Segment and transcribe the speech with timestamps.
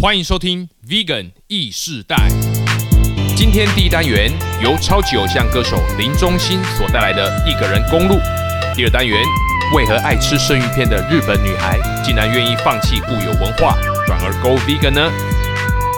[0.00, 2.16] 欢迎收听 Vegan 意世代。
[3.36, 8.18] 今天第一单元由超级偶像歌手林中心所带来的一个人公路。
[8.74, 9.22] 第二单元，
[9.76, 13.76] 为何爱吃生鱼片的日本女孩竟然愿意放弃固有文化，
[14.06, 15.12] 转而 Go Vegan 呢？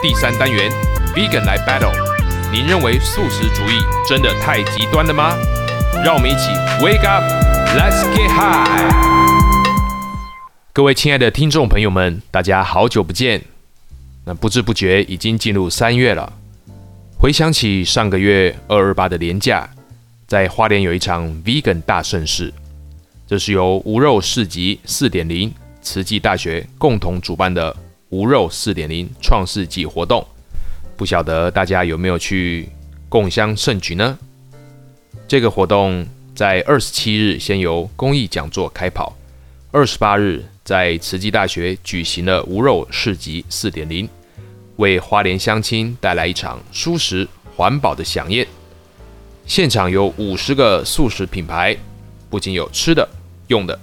[0.01, 0.69] 第三单元
[1.15, 1.93] ，Vegan 来 Battle，
[2.51, 5.37] 您认为素食主义真的太极端了吗？
[6.03, 6.49] 让我们一起
[6.81, 8.93] Wake up，Let's get high！
[10.73, 13.52] 各位亲爱的听众朋友们，大家好久不见。
[14.25, 16.31] 那不知不觉已经进入三月了。
[17.17, 19.69] 回想起上个月二二八的年假，
[20.27, 22.53] 在花莲有一场 Vegan 大盛事，
[23.27, 27.75] 这是由无肉市集四点零、慈济大学共同主办的
[28.09, 30.25] 无肉四点零创世纪活动。
[30.95, 32.69] 不晓得大家有没有去
[33.09, 34.17] 共襄盛举呢？
[35.27, 36.05] 这个活动
[36.35, 39.15] 在二十七日先由公益讲座开跑，
[39.71, 40.43] 二十八日。
[40.63, 44.07] 在慈济大学举行了无肉市集四点零，
[44.77, 48.47] 为花莲乡亲带来一场舒适环保的飨宴。
[49.45, 51.75] 现场有五十个素食品牌，
[52.29, 53.05] 不仅有吃的、
[53.47, 53.77] 用的，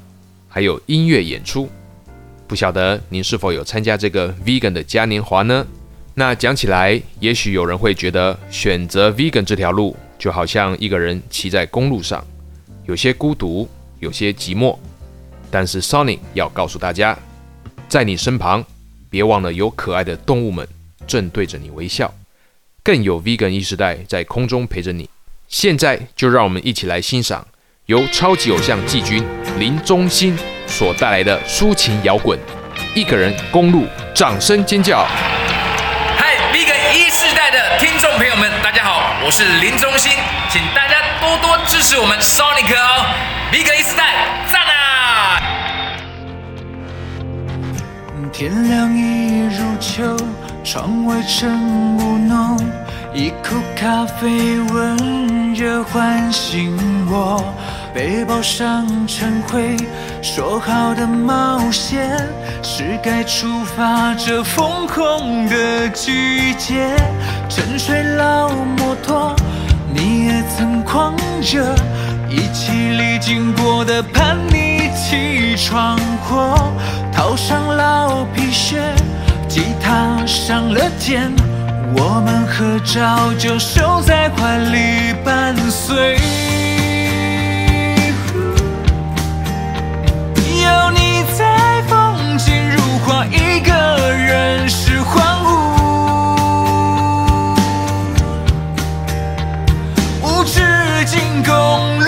[0.48, 1.68] 还有音乐演出。
[2.48, 5.66] 不晓得您是否有参加这个 vegan 的嘉年华呢？
[6.14, 12.26] 那讲起来，也许有人会觉得选择 vegan 这条路，就好像一个人骑在公路上，
[12.86, 14.78] 有些孤独，有些寂寞。
[15.50, 17.18] 但是 Sony 要告诉大家，
[17.88, 18.64] 在你身旁，
[19.10, 20.66] 别忘了有可爱的动物们
[21.06, 22.14] 正对着你微笑，
[22.82, 25.08] 更有 Vegan 意识代在空中陪着你。
[25.48, 27.44] 现在就让我们一起来欣赏
[27.86, 29.24] 由超级偶像季军
[29.58, 32.38] 林中心所带来的抒情摇滚
[32.94, 33.82] 《一个人公路》，
[34.14, 35.04] 掌声尖叫！
[36.16, 40.12] 嗨，Vegan 一世代的听众朋友们，大家好，我是林中心，
[40.48, 43.06] 请大家多多支持我们 Sonic 哦
[43.50, 44.39] ，Vegan 一世代
[48.40, 50.16] 天亮已入秋，
[50.64, 51.52] 窗外晨
[51.98, 52.56] 雾浓，
[53.12, 56.74] 一口咖啡温热唤醒
[57.10, 57.44] 我。
[57.92, 59.76] 背包上尘灰，
[60.22, 62.26] 说好的冒险
[62.62, 63.46] 是该出
[63.76, 66.96] 发这疯狂的季节。
[67.46, 69.36] 沉睡老摩托，
[69.92, 71.74] 你也曾狂热，
[72.30, 76.72] 一起历经过的叛逆期闯祸。
[77.12, 78.78] 套上老皮靴，
[79.48, 81.32] 吉他上了键，
[81.94, 86.18] 我们合照就收在怀里伴随。
[90.62, 93.72] 有你在，风景如画，一个
[94.12, 95.48] 人是荒芜。
[100.22, 100.60] 无止
[101.06, 101.99] 境公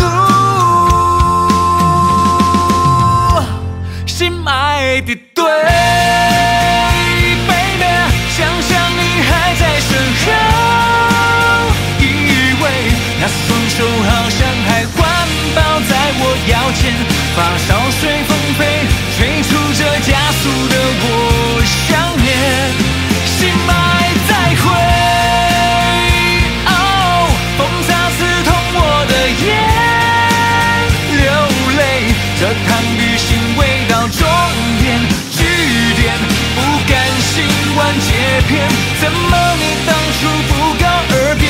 [5.13, 5.45] 一对
[7.47, 7.85] ，baby，
[8.35, 9.91] 想想你还在身
[10.25, 10.25] 后，
[12.01, 12.03] 以
[12.63, 12.65] 为
[13.21, 14.97] 那双手好像还环
[15.55, 16.81] 抱在我腰间，
[17.37, 17.69] 发梢
[18.01, 18.32] 随风
[39.03, 41.45] 怎么你当初不告而别？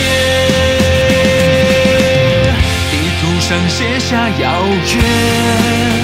[2.91, 4.09] 地图上写下
[4.41, 6.02] 遥远。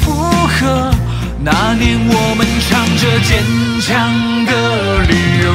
[0.00, 0.12] 附
[0.46, 0.90] 和。
[1.40, 3.42] 那年我们唱着坚
[3.80, 3.90] 强
[4.46, 4.50] 的
[5.02, 5.46] 理由，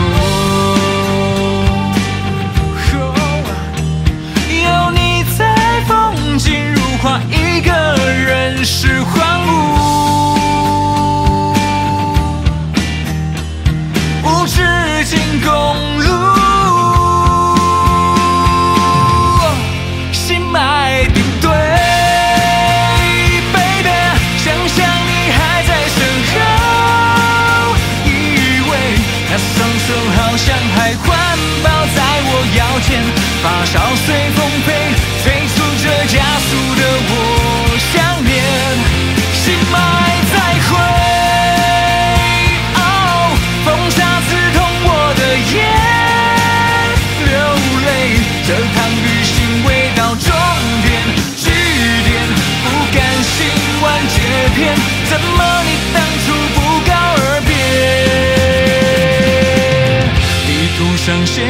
[4.63, 5.39] 有你在，
[5.87, 5.91] 风
[6.37, 7.71] 景如画，一个
[8.07, 8.98] 人是
[33.43, 34.78] 发梢随风飞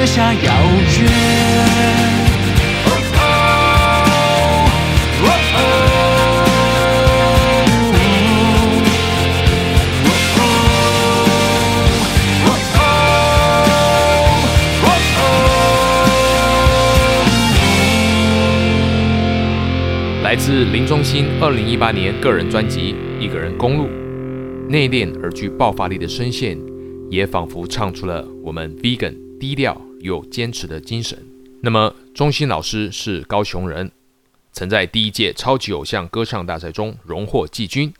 [0.05, 1.09] 下邀约。
[20.21, 23.85] 来自林中心二零一八年个人专辑《一个人公路》，
[24.69, 26.55] 内敛而具爆发力的声线，
[27.09, 31.17] 也仿佛唱出了我们 Vegan 低调又坚持的精神。
[31.61, 33.91] 那么，中心老师是高雄人，
[34.51, 37.93] 曾在第一届超级偶像歌唱大赛中荣获季军，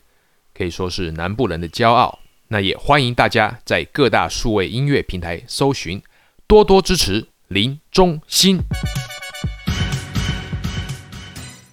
[0.54, 2.18] 可以说是南部人的骄傲。
[2.48, 6.02] 那也欢迎大家在各大数位音乐平台搜寻，
[6.46, 8.58] 多多支持林中心。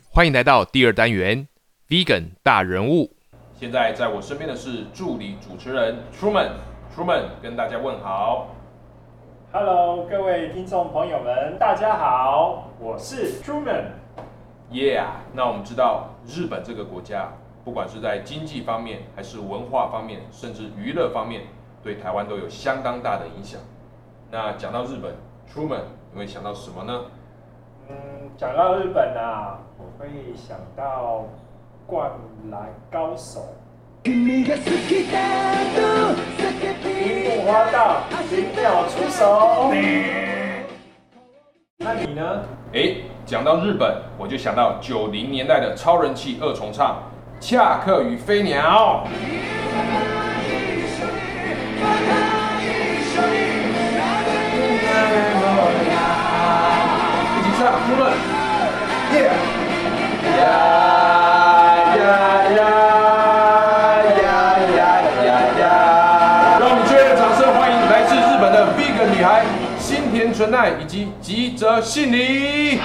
[0.09, 1.47] 欢迎来到第二单元
[1.89, 3.15] ，Vegan 大人物。
[3.59, 8.56] 现在在我身边的是助理主持人 Truman，Truman 跟大家问好。
[9.59, 13.85] Hello，各位听众朋友们，大家好，我是 Truman。
[14.69, 17.29] Yeah，那我们知道日本这个国家，
[17.65, 21.41] 不管是在经济方面，还是文化方面，甚至娱乐方面，
[21.81, 23.59] 对台湾都有相当大的影响。
[24.29, 25.15] 那讲到日本
[25.51, 27.05] ，Truman 你会想到什么呢？
[27.89, 27.95] 嗯，
[28.37, 31.21] 讲到日本啊，我会想到
[31.87, 32.11] 《灌
[32.51, 33.39] 篮高手》。
[37.47, 39.71] 樱木花道零秒出手。
[41.77, 42.43] 那你呢？
[42.73, 46.97] 诶，讲到日本，我就想到九零年代的超人气二重唱
[47.45, 49.05] 《恰克与飞鸟》。
[57.31, 58.11] 一起唱，出们，
[59.13, 59.31] 耶！
[70.56, 72.78] 新田纯奈以及吉泽杏里。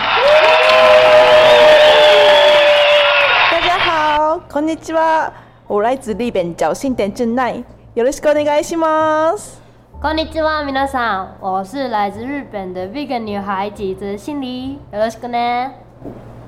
[3.50, 5.32] 大家好，こんにちは。
[5.68, 9.62] 我来自日本侥幸点正奈，よろしくお願いします。
[10.02, 15.72] こんにちは，皆さん，我是来自日本的 vegan 女孩吉泽心里，よろしくね。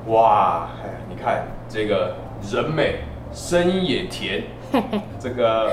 [0.06, 2.16] 哇，哎，你看这个
[2.51, 4.44] 人美，声音也甜，
[5.18, 5.71] 这个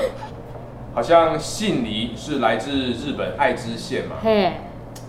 [0.95, 4.53] 好像杏梨是来自日本爱知县嘛，嘿，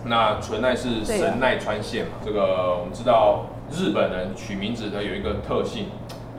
[0.05, 2.11] 那纯奈是神奈川县嘛。
[2.23, 5.87] 这个我们知道日本人取名字的有一个特性，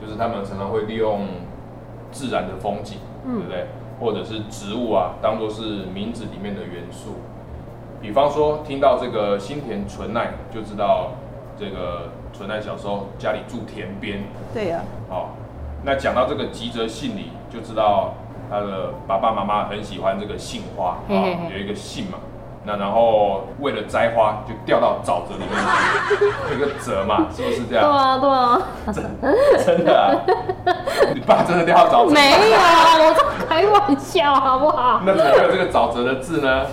[0.01, 1.27] 就是他们常常会利用
[2.11, 3.67] 自然的风景，对不对？
[3.99, 7.15] 或者是植物啊，当做是名字里面的元素。
[8.01, 11.11] 比方说，听到这个新田纯奈，就知道
[11.57, 14.19] 这个纯奈小时候家里住田边，
[14.53, 15.29] 对呀、哦，
[15.83, 18.13] 那讲到这个吉泽信里，就知道
[18.49, 22.19] 他的爸爸妈妈很喜欢这个杏花啊、有一个杏嘛。
[22.67, 25.49] 那然后为了摘花，就掉到沼泽里面
[26.17, 27.91] 去，有个泽嘛，是不是这样对？
[27.91, 28.61] 啊，对啊，
[29.63, 30.17] 真的、啊，
[31.13, 32.13] 你爸真的掉到沼泽？
[32.13, 35.01] 没有，我在开玩笑，好不好？
[35.05, 36.65] 那怎么会有这个沼泽的字呢？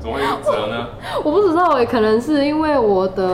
[0.00, 0.88] 怎么会有泽呢？
[1.24, 3.24] 我不知道诶，可能是因为我的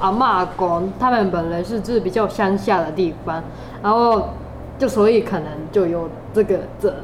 [0.00, 3.42] 阿妈阿公他们本来是住比较乡下的地方，
[3.80, 4.30] 然后
[4.76, 6.94] 就所以可能就有这个这，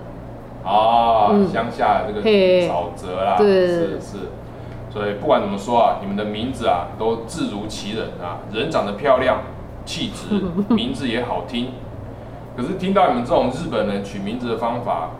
[0.65, 4.17] 哦，嗯乡下的这个嘿沼泽啦，对是是。
[4.91, 9.39] 所以不管怎么说啊，你们的名字啊都字如其人啊，人长得漂亮，
[9.85, 10.41] 气质，
[10.73, 11.73] 名字也好听。
[12.57, 15.11] 可是听到你们这种日本人取名字的方法，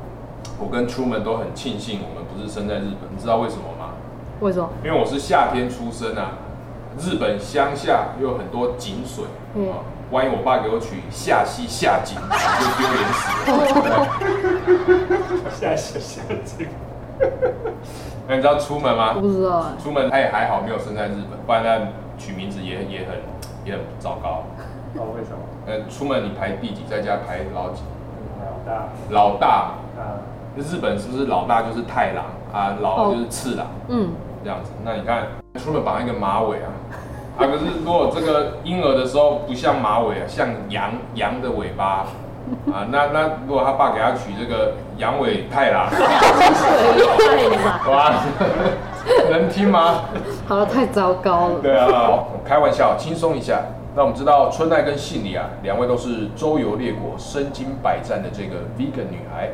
[0.61, 3.95] 我跟出门都很庆幸我们不是生在日本，你知道为什么吗？
[4.41, 4.69] 为什么？
[4.85, 6.35] 因为我是夏天出生啊，
[6.97, 9.25] 日本乡下又有很多井水
[9.57, 9.79] 嗯啊，
[10.15, 12.23] 万一我爸给我取夏溪夏井，就
[12.79, 13.27] 丢脸死
[13.83, 14.07] 了。
[15.51, 16.71] 下下下这个。
[18.29, 19.15] 那你知道出门吗？
[19.15, 19.73] 不知道哎。
[19.83, 21.81] 出门他也还好没有生在日本，不然他
[22.17, 23.19] 取名字也也很
[23.65, 24.45] 也很糟糕。
[24.95, 25.39] 哦，为什么？
[25.67, 27.83] 呃，出门你排第几，在家排老几？
[28.39, 29.49] 老大老大，
[29.99, 30.23] 啊，
[30.57, 34.13] 日本是不是老大就是太郎啊，老就是次郎嗯，
[34.45, 34.71] 这样子？
[34.85, 36.71] 那你看出门绑一个马尾啊，
[37.37, 42.07] 啊，可是如果这个婴儿的时候不像马尾啊，像羊羊的尾巴
[42.73, 45.89] 啊，那那如果他爸给他取这个羊尾太郎，
[47.91, 48.13] 哇，
[49.31, 50.03] 能听吗？
[50.47, 51.55] 好了，太糟糕了。
[51.63, 53.61] 对啊，开玩笑，轻松一下。
[53.97, 59.51] 那我们知道春奈跟信里啊，两位都是周游列国、身经百战的这个 vegan 女孩。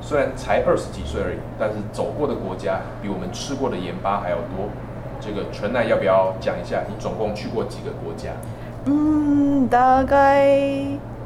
[0.00, 4.68] 虽然才二十几岁而已，但是走过的国家比我们吃过的盐巴还要多。
[5.24, 8.30] 这个纯奈要不要讲一下，你总共去过几个国家？
[8.86, 10.58] 嗯，大概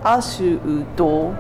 [0.03, 1.31] 二十五多，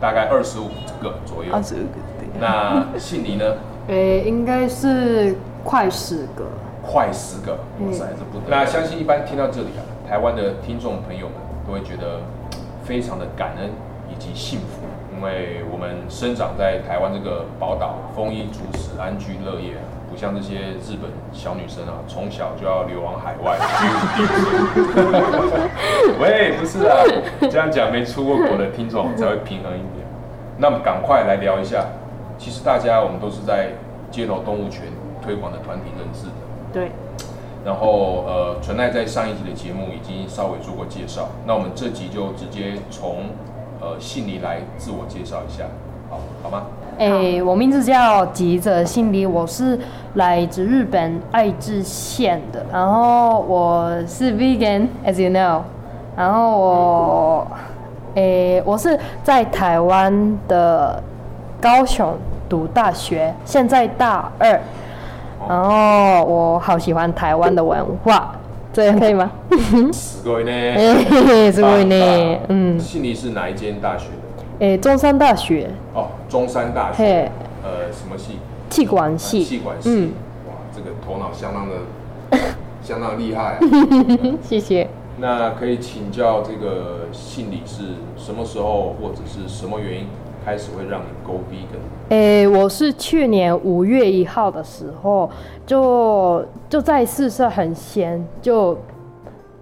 [0.00, 0.68] 大概二十五
[1.00, 1.62] 个左右二。
[1.62, 2.26] 十五个对。
[2.40, 3.54] 那杏里呢？
[3.88, 6.44] 诶、应该是快十个。
[6.84, 8.58] 快十个，嗯哇塞，这不得了。
[8.58, 12.18] 那相信一般听到这里啊，台湾的听众朋友们都会觉得
[12.82, 13.70] 非常的感恩
[14.10, 14.82] 以及幸福，
[15.16, 19.82] 因为我们生长在台湾这个宝岛，丰衣足食，安居乐业啊，
[20.12, 23.56] 不像这些日本小女生啊，从小就要流亡海外。
[26.20, 27.00] 喂，不是啊，
[27.40, 30.06] 这样讲没出过国的听众才会平衡一点。
[30.58, 31.86] 那么赶快来聊一下，
[32.36, 33.70] 其实大家我们都是在
[34.10, 34.82] 街头动物权
[35.22, 36.32] 推广的团体认识的。
[36.70, 36.90] 对，
[37.64, 43.30] 然后呃，纯爱在上一集的节目已经稍微做过介绍，那我们这集就直接从
[43.80, 45.64] 呃信里来自我介绍一下，
[46.10, 46.66] 好好吗？
[47.01, 49.77] 诶、我名字叫吉泽信里，我是
[50.15, 55.61] 来自日本爱知县的，然后我是 vegan，as you know，
[56.15, 57.47] 然后我，
[58.15, 61.03] 诶、我是在台湾的
[61.61, 62.17] 高雄
[62.49, 64.59] 读大学，现在大二，
[65.47, 68.31] 然后我好喜欢台湾的文化，
[68.73, 69.29] 这样可以吗？
[69.91, 71.05] すごい嘿ね。
[71.07, 74.20] 嘿嘿，すごいね，棒嗯，悉尼是哪一间大学的？
[74.62, 77.30] 诶、中山大学哦，中山大学嘿。
[77.64, 78.38] 呃，什么系？
[78.70, 79.90] 气管系，气管系。
[79.90, 80.12] 嗯，
[80.46, 81.74] 哇，这个头脑相当的
[82.80, 83.58] 相当厉害啊。
[84.40, 84.88] 谢谢。
[85.18, 87.82] 那可以请教这个姓李是
[88.16, 90.06] 什么时候或者是什么原因
[90.44, 91.82] 开始会让你 go vegan？
[92.10, 95.28] 诶、我是去年五月一号的时候，
[95.66, 98.78] 就就在宿舍很闲，就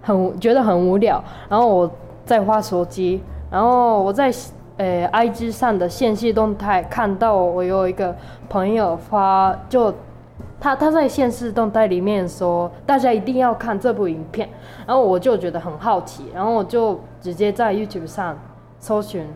[0.03, 1.91] 很觉得很无聊，然后我
[2.23, 4.31] 在花手机，然后我在
[4.81, 8.15] 呃 IG 上的线系动态看到我有一个
[8.49, 9.93] 朋友发，就
[10.59, 14.49] 他他在现实动态里面说，大家一定要看这部影片，
[14.87, 18.35] 然后我就觉得很好奇，然后我就直接在 YouTube 上
[18.79, 19.27] 搜寻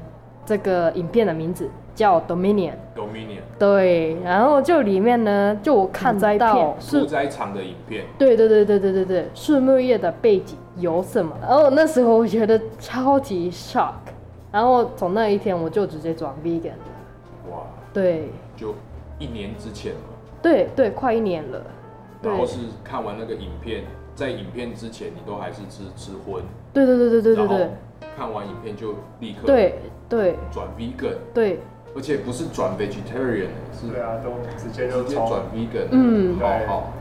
[0.43, 2.73] 这个影片的名字叫 Dominion。
[2.95, 11.35] Dominion 对，然后就里面呢，就我看到屠是，宰场的影片，对对对对对对对，树木叶的背景有什么？
[11.39, 13.93] 然后那时候我觉得超级 shock，
[14.55, 17.51] 然后从那一天我就直接转 vegan 了。
[17.51, 17.57] 哇，
[17.93, 18.29] 对。
[18.55, 18.73] 就
[19.19, 19.99] 一年之前嘛。
[20.41, 21.61] 对对，快一年了。
[22.23, 23.83] 然后是看完那个影片，
[24.15, 27.69] 在影片之前你都还是吃吃荤，对对对对对对对。
[28.15, 29.75] 看完影片就立刻对
[30.07, 30.35] 对。
[30.53, 31.59] 转 vegan，对，
[31.93, 36.39] 而且不是转 vegetarian，是对啊，都直接就直接转 vegan，嗯。
[36.39, 36.93] 好好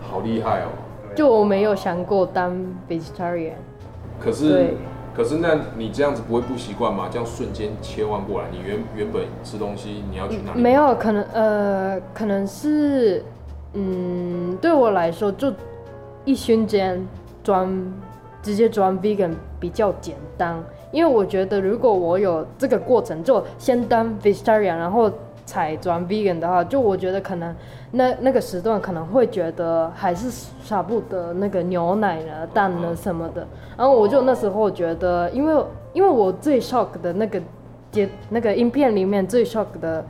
[0.00, 0.68] 好厉害哦。
[1.14, 2.56] 就我没有想过当
[2.88, 3.56] vegetarian。
[4.18, 4.74] 可是对
[5.16, 7.08] 可是那你这样子不会不习惯吗？
[7.10, 10.60] 这样瞬间切换过来，你原原本吃东西你要去哪里？
[10.60, 13.24] 没有，可能呃，可能是，
[13.74, 15.52] 嗯，对我来说，就
[16.24, 17.06] 一瞬间
[17.42, 17.92] 转
[18.42, 19.30] 直接转 vegan
[19.60, 25.10] 比较简单，因为我觉得如果我有这个过程，就先当 vegetarian，然后
[25.44, 27.54] 才转 vegan 的话，就我觉得可能
[27.90, 30.30] 那那个时段可能会觉得还是
[30.62, 33.46] 舍不得那个牛奶呢、蛋呢什么的，
[33.76, 37.40] 然后我就那时候觉得，因为因为我最 shock 的那个
[37.90, 40.04] 节那个影片里面最 shock 的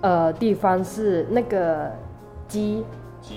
[0.00, 1.90] 呃地方是那个
[2.48, 2.84] 鸡，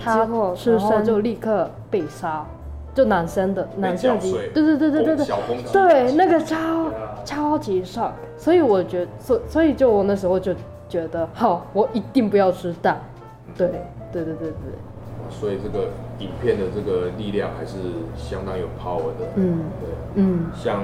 [0.03, 2.45] 它吃生就立刻被杀，
[2.93, 5.25] 就男生的男生的鸡，对对对对对对
[5.71, 6.91] 对，那个超啊
[7.23, 10.53] 超级 shock，所以我觉所所以就我那时候就
[10.93, 13.01] 觉得，好，我一定不要吃蛋，
[13.57, 13.67] 对
[14.11, 15.87] 对对对对，所以这个
[16.19, 17.77] 影片的这个力量还是
[18.15, 19.25] 相当有 power 的。
[19.33, 19.89] 嗯对。
[20.13, 20.83] 嗯，像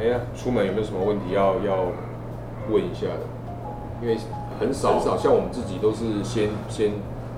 [0.00, 1.86] 哎呀，出门有没有什么问题要要
[2.68, 3.22] 问一下的？
[4.02, 4.16] 因为
[4.58, 6.90] 很少很少，像我们自己都是先先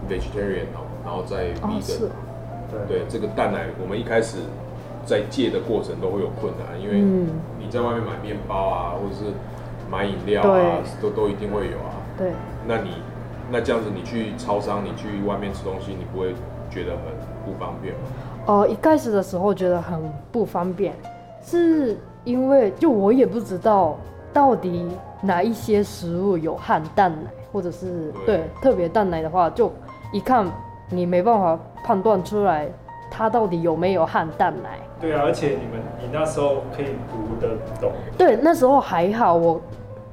[0.09, 2.11] vegetarian 哦，然后再哦是 vegan。，
[2.89, 4.39] 对对，这个蛋奶我们一开始
[5.05, 7.29] 在戒的过程都会有困难，因为嗯
[7.61, 9.35] 你在外面买面包啊，或者是
[9.91, 11.93] 买饮料啊，都都一定会有啊。
[12.17, 12.33] 对。
[12.67, 12.91] 那你
[13.51, 16.35] 那这样子，你去超商，你去外面吃东西，你不会
[16.71, 17.01] 觉得很
[17.45, 18.01] 不方便吗？
[18.47, 20.01] 哦，一开始的时候觉得很
[20.33, 20.95] 不方便，
[21.43, 23.97] 是因为就我也不知道
[24.33, 24.89] 到底
[25.21, 29.73] 哪一些食物有含蛋奶，或者是对对特别蛋奶的话，就
[30.13, 30.47] 一看
[30.91, 32.69] 你没办法判断出来
[33.11, 34.79] 它到底有没有含蛋奶。
[35.01, 39.61] 对啊，而且你们你那时候可以读得懂，对，那时候还好，我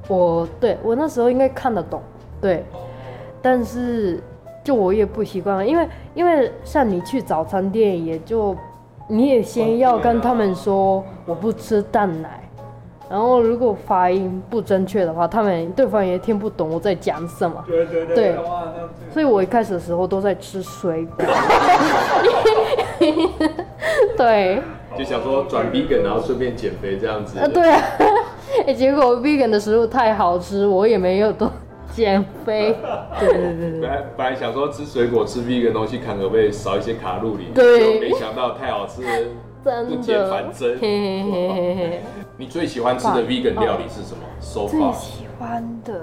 [0.08, 2.02] 我对我那时候应该看得懂，
[2.40, 2.64] 对，
[3.40, 4.20] 但是
[4.62, 8.56] 就我也不习惯了，因为因为像你去早餐店，也就
[9.08, 12.42] 你也先要跟他们说我不吃蛋奶，
[13.08, 18.36] 然后如果发音不正确的话，他们对方也听不懂我在讲什么，对对对对。
[19.12, 21.24] 所以我一开始的时候都在吃水果，
[24.16, 24.60] 对，
[24.98, 27.38] 就想说转 vegan，然后顺便减肥这样子。
[27.38, 27.82] 啊对啊，
[28.66, 31.50] 哎、 结果 vegan 的食物太好吃，我也没有多
[31.92, 32.76] 减肥。
[33.20, 39.08] 对对对对，本来本来想说吃水果吃 vegan 的东西，看可不可以少一些卡路里，对没想到太好吃了，
[39.64, 39.96] 真的。
[39.96, 40.78] 不减反增。
[40.78, 42.02] 嘿嘿嘿嘿嘿。
[42.36, 45.94] 你最喜欢吃的 vegan 料理是什么？So 最喜欢的，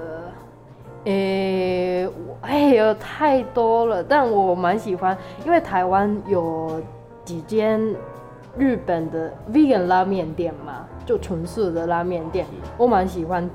[1.03, 6.81] 诶、我哎有太多了，但我蛮喜欢，因为台湾有
[7.25, 7.81] 几间
[8.57, 12.45] 日本的 vegan 拉面店嘛，就纯素的拉面店，
[12.77, 13.49] 我蛮喜欢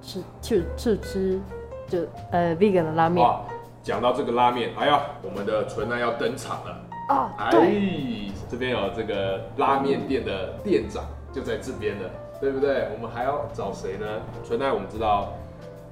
[0.00, 1.38] 吃去去吃，
[1.86, 1.98] 就
[2.30, 3.22] 呃 vegan 的拉面。
[3.22, 3.42] 哇，
[3.82, 6.80] 讲到这个拉面，哎呀，我们的纯奈要登场了。
[7.10, 12.08] 啊，哎对，，这边有这个拉面店的店长就在这边了，
[12.40, 12.88] 对不对？
[12.94, 14.06] 我们还要找谁呢？
[14.42, 15.34] 纯奈，我们知道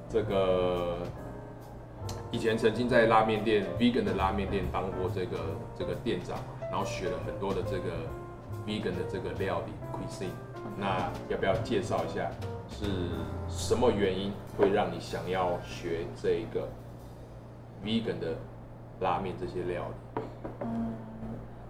[0.09, 0.97] 这个
[2.31, 5.37] 以前曾经在拉面店 vegan 的拉面店当过这个
[5.77, 6.39] 这个店长，
[6.71, 7.91] 然后学了很多的这个
[8.65, 10.33] vegan 的这个料理 cuisine。
[10.77, 12.29] 那要不要介绍一下
[12.69, 12.85] 是
[13.47, 16.67] 什么原因会让你想要学这个
[17.83, 18.35] vegan 的
[18.99, 20.21] 拉面这些料理？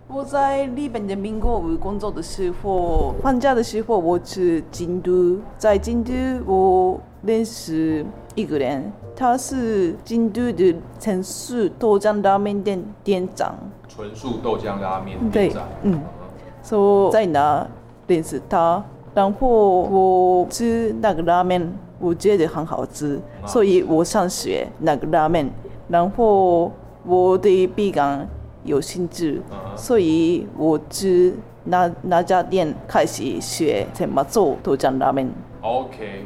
[0.07, 6.12] 我在日本的民国屋工作的时候，放假的时候我去京都，在京都
[6.45, 8.05] 我认识
[8.36, 13.55] 一个人，他是京都的城市豆浆拉面店店长，
[13.88, 16.01] 纯素豆浆拉面店长，嗯。
[16.62, 17.67] 所以在那
[18.08, 25.50] 认识他，然后我吃那个拉面，我觉得很好吃，所以我想学那个拉面，
[25.88, 26.72] 然后
[27.05, 28.27] 我对 B 港
[28.63, 29.41] 有兴趣，
[29.75, 35.29] 所以我去那那家店开始学怎么做豆浆拉面。
[35.62, 36.25] OK，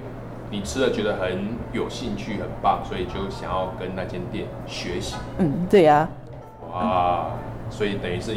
[0.50, 5.16] 你吃了觉得很有兴趣，很棒，所以就想要跟那间店学习。
[5.38, 6.08] 嗯，对呀、
[6.72, 7.32] 哇，
[7.70, 8.34] 所以等于是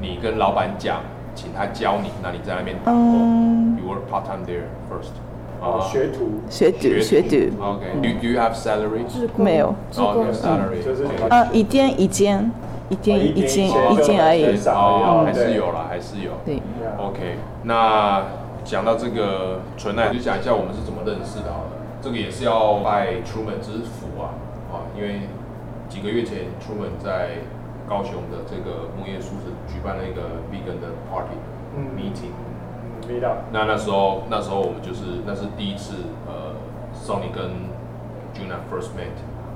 [0.00, 1.00] 你跟老板讲，
[1.34, 5.12] 请他教你，那你在那边打工、嗯 y o u work part time there first。
[5.60, 6.40] 哦，学徒。
[6.50, 7.62] 学徒学徒。
[7.62, 7.84] OK。
[8.02, 9.04] Do do you have salary？
[9.36, 9.74] 没有。
[9.90, 10.84] 志哦，salary。
[10.84, 12.50] 就是啊，一天一间。
[12.90, 16.32] 一天一间一间而已，哦，还是有啦，还是有。
[16.44, 16.60] 对。
[17.00, 18.22] OK，那
[18.62, 21.80] 讲到这个纯奈，就讲一下我们是怎么认识的好了。
[22.02, 24.36] 这个也是要拜 Truman 之福啊，
[24.68, 25.22] 啊，因为
[25.88, 27.40] 几个月前 Truman 在
[27.88, 31.36] 高雄的这个木叶宿舍举办了一个 vegan 的 party
[31.76, 31.92] 嗯。
[31.94, 32.32] meeting。
[32.32, 35.94] 嗯，味道，那那时候那时候我们就是那是第一次
[36.26, 36.56] 呃
[36.94, 37.50] ，Sony 跟
[38.34, 39.14] Juna first met，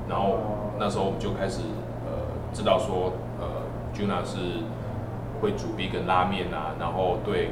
[0.08, 0.36] 然后
[0.78, 1.62] 那时候我们就开始
[2.06, 2.12] 呃
[2.52, 3.64] 知道说呃
[3.94, 4.62] Juna 是
[5.40, 7.50] 会煮 vegan 拉面啊，然后对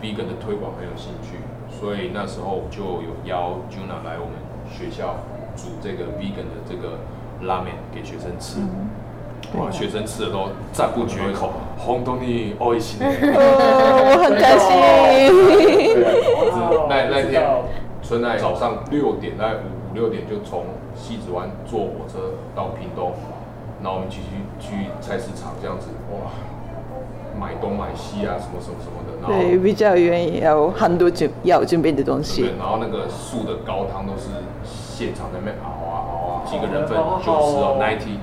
[0.00, 1.38] vegan 的推广很有兴趣，
[1.68, 4.34] 所以那时候就有邀 Juna 来我们
[4.70, 5.16] 学校
[5.56, 6.98] 煮这个 vegan 的这个
[7.42, 8.60] 拉面给学生吃。
[9.58, 12.98] 哇，学生吃的都赞不绝口，红豆泥哦一起。
[13.00, 13.06] 哦，
[14.10, 14.68] 我很开心。
[16.88, 17.64] 对那那天道
[18.02, 23.12] 春奈早上六点，大概五五六点就从西子湾坐火车到屏东，
[23.82, 26.30] 然后我们继续去菜市场这样子，哇，
[27.38, 32.50] 买东买西啊，什么什么什么的，然后对，比较愿意有很多准要准备的东西对，。
[32.58, 34.28] 然后那个素的高汤都是
[34.64, 38.18] 现场在那边熬啊熬啊，几个人份九十哦哦，ninety，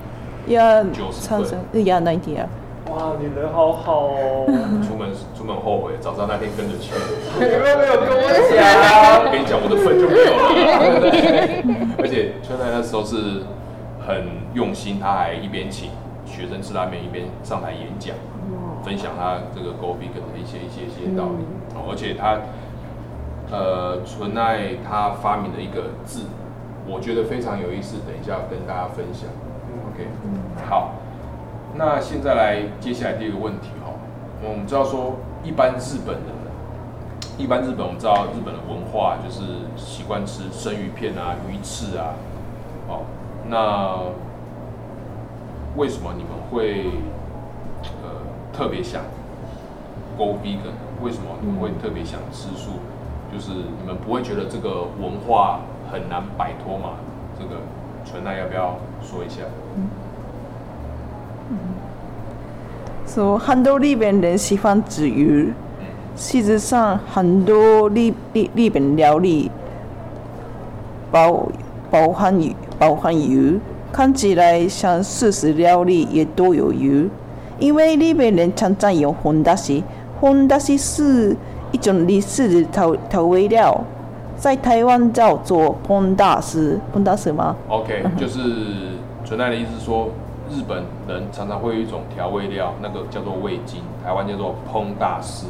[0.48, 2.48] 要90产生要 ninety 啊。
[2.92, 4.46] 哇，你人好好哦，
[4.86, 6.94] 出门出门后悔，早知道那天跟着去。
[7.36, 11.64] 你们没有跟我讲，我跟你讲，我的份就没有了，对？
[12.04, 13.44] 而且春奈那时候是
[14.06, 15.90] 很用心，他还一边请
[16.26, 18.16] 学生吃拉面，一边上台演讲，
[18.84, 21.44] 分享他这个 Go Vegan 的一些一些一些道理。
[21.76, 22.38] 哦而且他
[23.52, 26.22] 呃，纯爱他发明了一个字，
[26.88, 29.30] 我觉得非常有意思，等一下跟大家分享。
[29.94, 30.08] OK，
[30.70, 30.94] 好，
[31.76, 33.92] 那现在来接下来第二个问题哈，
[34.44, 36.44] 我们知道说一般日本人。
[37.36, 39.42] 一般日本我们知道日本的文化就是
[39.76, 42.14] 习惯吃生鱼片啊、鱼翅啊，
[42.88, 43.02] 哦，
[43.50, 43.98] 那
[45.76, 46.92] 为什么你们会
[48.04, 48.22] 呃
[48.54, 49.02] 特别想
[50.16, 50.78] go vegan？
[51.02, 52.74] 为什么你们会特别想吃素？
[53.34, 56.98] 就是你们不会觉得这个文化很难摆脱吗？
[57.36, 57.62] 这个
[58.06, 59.42] 纯奈要不要说一下？
[63.07, 65.53] 说很多日本人喜欢吃鱼，
[66.15, 69.51] 事实上很多日日日本料理
[71.11, 71.49] 包
[71.91, 73.59] 包含鱼，包含鱼，
[73.91, 77.09] 看起来像素食料理也都有鱼。
[77.59, 79.83] 因为日本人常常用红だし，
[80.21, 81.35] 红だし是
[81.73, 83.83] 一种历史的调调味料，
[84.37, 87.57] 在台湾叫做红大师，红大师吗？
[87.69, 88.39] OK，就是
[89.25, 90.11] 纯奈的意思是说，
[90.54, 95.48] 日本人常常会有一种调味料，那个叫做味精，台湾叫做烹大师，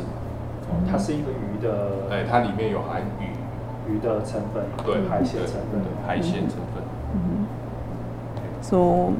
[0.89, 5.81] 它是一个鱼的，哎，它里面有含鱼，鱼的成分，对，海鲜对成分。
[5.81, 6.83] 对，海鲜成分。
[7.13, 7.45] 嗯。
[8.61, 9.11] So，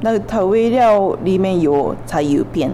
[0.00, 2.70] 那个调味料里面有柴油片，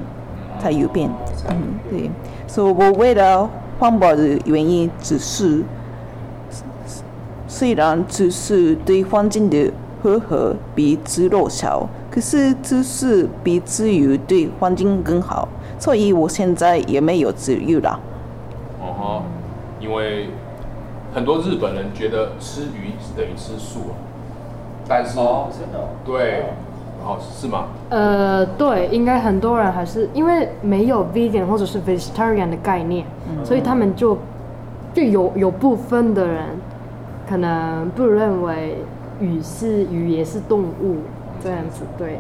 [0.61, 1.11] 柴油片，
[1.49, 1.57] 嗯，
[1.91, 2.11] 对，
[2.47, 5.65] 所以我为了环保的原因，只是
[7.49, 18.01] 虽然只是对环境的负荷比吃肉小，可是只是比猪油对环境更好，所以我现在也没有吃鱼了。
[18.81, 19.23] 哦哈，
[19.79, 20.31] 因为
[21.15, 23.93] 很多日本人觉得吃鱼是等于吃素啊，
[24.89, 26.45] 但是哦，真的哦、对，
[27.05, 27.67] 哦是吗？
[27.91, 33.05] 呃，对，应该很多人还是因为没有 vegan 或者是 vegetarian 的概念，
[33.45, 34.17] 所以他们就
[34.95, 36.45] 就有有部分的人
[37.29, 38.77] 可能不认为
[39.21, 40.99] 鱼是鱼也是动物
[41.43, 42.19] 这样子，对，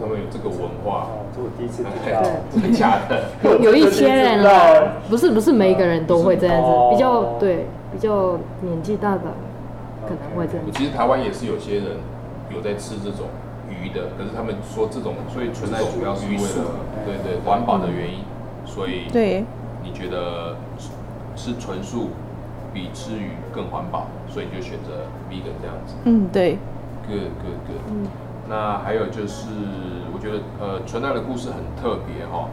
[0.00, 2.22] 他们有这个文化，哦，这我第一次听哎到。
[2.52, 3.24] 真的假的？
[3.42, 4.44] 有有一些人
[5.08, 9.22] 不是不是每一个人都会这样子哦，比较对比较年纪大的
[10.06, 10.66] 可能会这样。
[10.72, 11.98] 其实台湾也是有些人
[12.54, 13.26] 有在吃这种
[13.68, 18.20] 鱼的，可是他们说这种，所以存在主要是为了对对环保的原因，
[18.66, 19.44] 所以对，
[19.82, 20.90] 你觉得吃
[21.36, 22.10] 吃纯素
[22.72, 25.94] 比吃鱼更环保，所以你就选择 vegan 这样子。
[26.02, 26.58] 嗯，对
[27.06, 28.10] ，Good good good。
[28.48, 29.46] 那还有就是，
[30.12, 32.48] 我觉得呃，纯爱的故事很特别哈。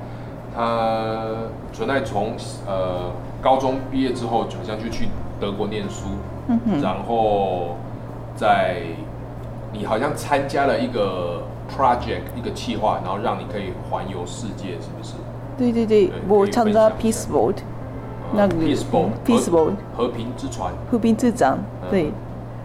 [0.55, 1.25] 他
[1.73, 2.35] 纯爱从
[2.67, 3.09] 呃
[3.41, 5.07] 高中毕业之后，好像就去
[5.39, 6.09] 德国念书，
[6.47, 7.77] 嗯然后
[8.35, 8.83] 在
[9.73, 15.15] 你好像参加了一个 project 一个计划，然后让你可以环游世界，是不是？
[15.57, 17.55] 对对对对，我参加 Peace 下 Boat，
[18.33, 19.49] 那个呃 Peace Boat 嗯，Peace
[19.97, 21.57] 和平之船，和平之长，
[21.89, 22.11] 对，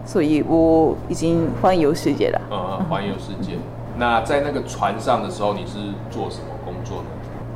[0.04, 2.40] 所以我已经环游世界了。
[2.50, 3.58] 呃，环游世界。
[3.98, 5.78] 那在那个船上的时候，你是
[6.10, 7.04] 做什么工作呢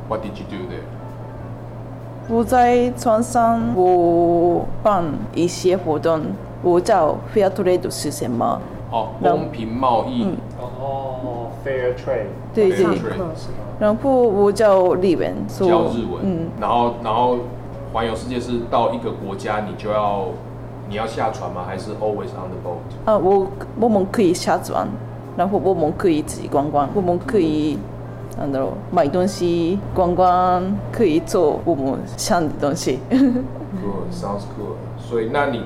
[0.09, 0.83] ？What did you do there？
[2.27, 6.21] 我在船上，我办一些活动，
[6.61, 8.61] 我叫 Fair Trade 是什么？
[8.91, 10.23] 哦，公平贸易。
[10.23, 10.37] 嗯
[10.83, 13.09] 哦，fair trade，对 Fair 对？
[13.79, 17.37] 然后我教日文，说教日文，嗯，然后然后
[17.92, 20.26] 环游世界是到一个国家，你就要
[20.88, 21.64] 你要下船吗？
[21.66, 23.10] 还是 always on the boat？
[23.10, 23.46] 啊，我
[23.80, 24.88] 我们可以下船，
[25.36, 27.78] 然后我们可以自己观光，我们可以。
[28.38, 32.98] なんだろう买东西、观光，可以做我们想的东西。
[33.08, 34.76] Good, sounds good。
[34.98, 35.62] 所以，那你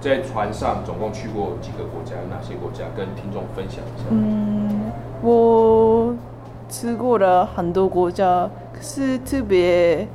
[0.00, 2.12] 在船上总共去过几个国家？
[2.12, 2.84] 有哪些国家？
[2.96, 4.04] 跟听众分享一下。
[4.10, 6.14] 嗯，我
[6.68, 10.06] 去过了很多国家，可是特别，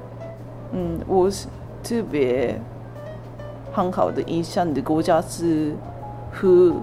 [0.73, 1.47] 嗯，我是
[1.83, 2.59] 特别
[3.73, 5.75] 很好的印象的国家是
[6.33, 6.75] 福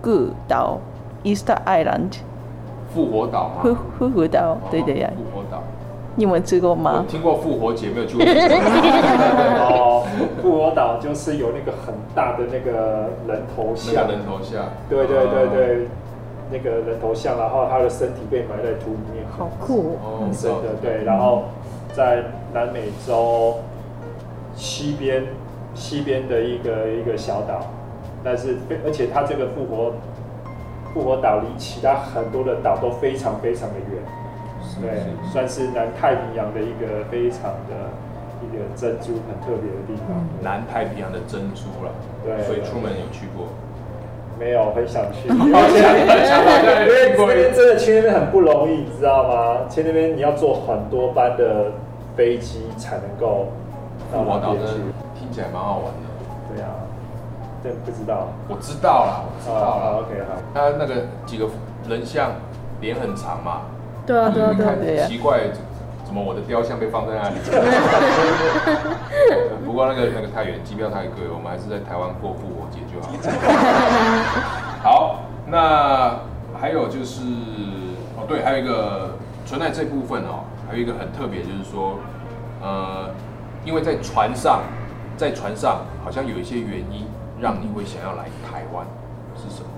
[0.00, 0.78] 国岛
[1.24, 2.18] （Easter Island）。
[2.94, 3.54] 复活岛吗？
[3.62, 5.62] 复复活岛，对对呀哦，复活岛。
[6.14, 7.04] 你们吃过吗？
[7.08, 8.24] 听过复活节，没有去过。
[8.24, 10.06] 哦，
[10.40, 14.64] 复活岛就是有那个很大的那个人头那像个，人头像。
[14.88, 15.50] 对对对哦。
[15.52, 15.88] 对，
[16.50, 20.00] 那个人头像，然后他的身体被埋在土里面，好酷哦！
[20.00, 21.42] 哦很深的，对，然后
[21.96, 23.56] 在南美洲
[24.54, 25.24] 西边
[25.74, 27.72] 西边的一个一个小岛，
[28.22, 29.94] 但是而且它这个复活
[30.92, 34.02] 复活岛离其他很多的岛都非常非常的远，
[34.82, 37.88] 对，是算是南太平洋的一个非常的
[38.44, 40.22] 一个珍珠很特别的地方。
[40.42, 41.90] 南太平洋的珍珠了。
[42.22, 43.46] 对对所以出门有去过。
[44.38, 45.56] 没有很 想去，因为因
[46.92, 49.60] 为这边真的去那边很不容易，你知道吗？
[49.70, 51.72] 去那边你要坐很多班的
[52.16, 53.48] 飞机才能够
[54.12, 54.72] 到那边去。
[55.18, 55.92] 听起来蛮好玩的。
[56.54, 56.68] 对啊，
[57.62, 58.28] 但不知道。
[58.48, 59.86] 我知道啦，我知道好啦。
[60.00, 60.36] ，OK，好。
[60.54, 60.94] 他那个
[61.26, 61.48] 几个
[61.88, 62.32] 人像
[62.80, 63.62] 脸很长嘛，
[64.06, 65.40] 对啊对啊对啊，对啊奇怪，
[66.04, 67.36] 怎么我的雕像被放在那里？
[69.66, 73.08] 不过那个那个太远，机票太贵，我们还是在台湾过复活节就好。
[74.82, 76.20] 好，那
[76.60, 77.22] 还有就是
[78.16, 79.10] 哦，对，还有一个
[79.44, 81.96] 存在这部分哦，还有一个很特别，就是说，
[82.60, 83.10] 呃，
[83.64, 84.62] 因为在船上，
[85.16, 87.04] 在船上好像有一些原因
[87.40, 88.84] 让你会想要来台湾，
[89.36, 89.68] 是什么？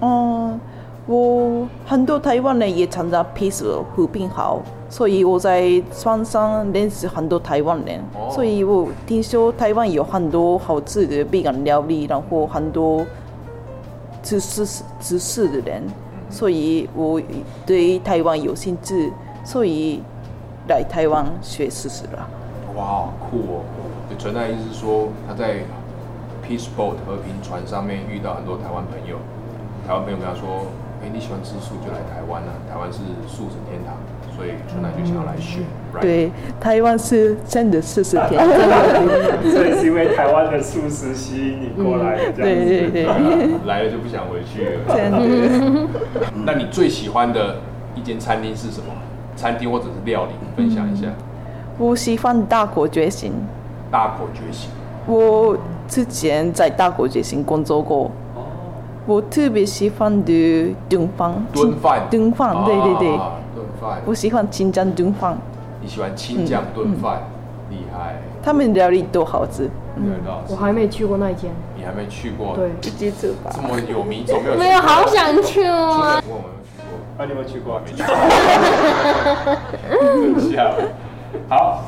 [0.00, 0.60] 嗯，
[1.06, 13.04] 我很多台湾人也参加 Peace 和平号，所以我在船上认识很多台湾人，哦所以我听说台湾有很多好吃的 vegan 料理，然后很多
[14.22, 15.82] 知识知识的人，
[16.28, 17.20] 所以我
[17.64, 19.12] 对台湾有兴趣，
[19.48, 20.02] 所以
[20.68, 22.28] 来台湾学知识了。
[22.76, 23.64] 哇，好酷哦！
[24.10, 25.64] 就存在意思是说，他在
[26.46, 29.16] Peace Boat 和平船上面遇到很多台湾朋友，
[29.86, 30.66] 台湾朋友跟他说
[31.00, 33.96] ：“哎、你喜欢吃素就来台湾啊，台湾是素食天堂。”
[34.36, 35.60] 所以纯来就想要来学。
[35.96, 36.02] right？
[36.02, 36.30] 对，
[36.60, 38.46] 台湾是真的素食天，堂
[39.50, 42.66] 所以是因为台湾的素食吸引你过来的这样子。
[42.68, 44.94] 对对对， 来了就不想回去了。
[44.94, 45.88] 真的。
[46.44, 47.56] 那你最喜欢的
[47.96, 48.92] 一间餐厅是什么？
[49.38, 51.06] 餐厅或者是料理，分享一下。
[51.78, 53.32] 我喜欢大国觉醒，
[53.88, 54.68] 大国觉醒。
[55.06, 58.10] 我之前在大国觉醒工作过，
[59.06, 64.02] 我特别喜欢的炖饭，炖饭炖饭，对对对，啊炖饭。
[64.04, 65.38] 我喜欢清江炖饭，
[65.80, 67.22] 你喜欢青酱炖饭，
[67.70, 68.20] 厉害。
[68.42, 71.50] 他们料理都好吃，对的我还没去过那一间。
[71.76, 72.56] 你还没去过？
[72.56, 73.62] 对，直接吃吧这。
[73.62, 74.58] 么有名，怎么没有？
[74.58, 76.20] 没有，好想去哦。
[77.18, 77.76] 问我有没有去过？
[77.76, 78.04] 啊，你有没有去过？
[80.34, 80.56] 没去。
[81.48, 81.82] 好，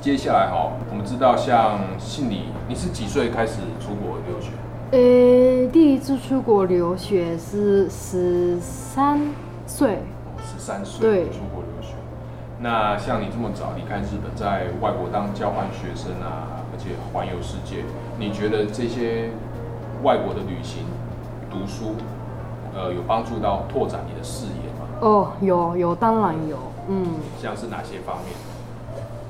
[0.00, 4.50] 接下来哈，我们知道像信你，你是几岁开始出国留学？
[4.92, 9.20] 呃，第一次出国留学是十三
[9.66, 9.98] 岁，
[10.44, 11.94] 十三岁对出国留学。
[12.60, 17.82] 那像你这么早离开日本，在外国当交换学生啊，而且环游世界，
[18.18, 19.30] 你觉得这些
[20.04, 20.84] 外国的旅行、
[21.50, 21.96] 读书，
[22.74, 24.65] 呃，有帮助到拓展你的视野？
[25.00, 26.56] 哦，有有，当然有，
[26.88, 27.06] 嗯。
[27.42, 28.34] 像是哪些方面？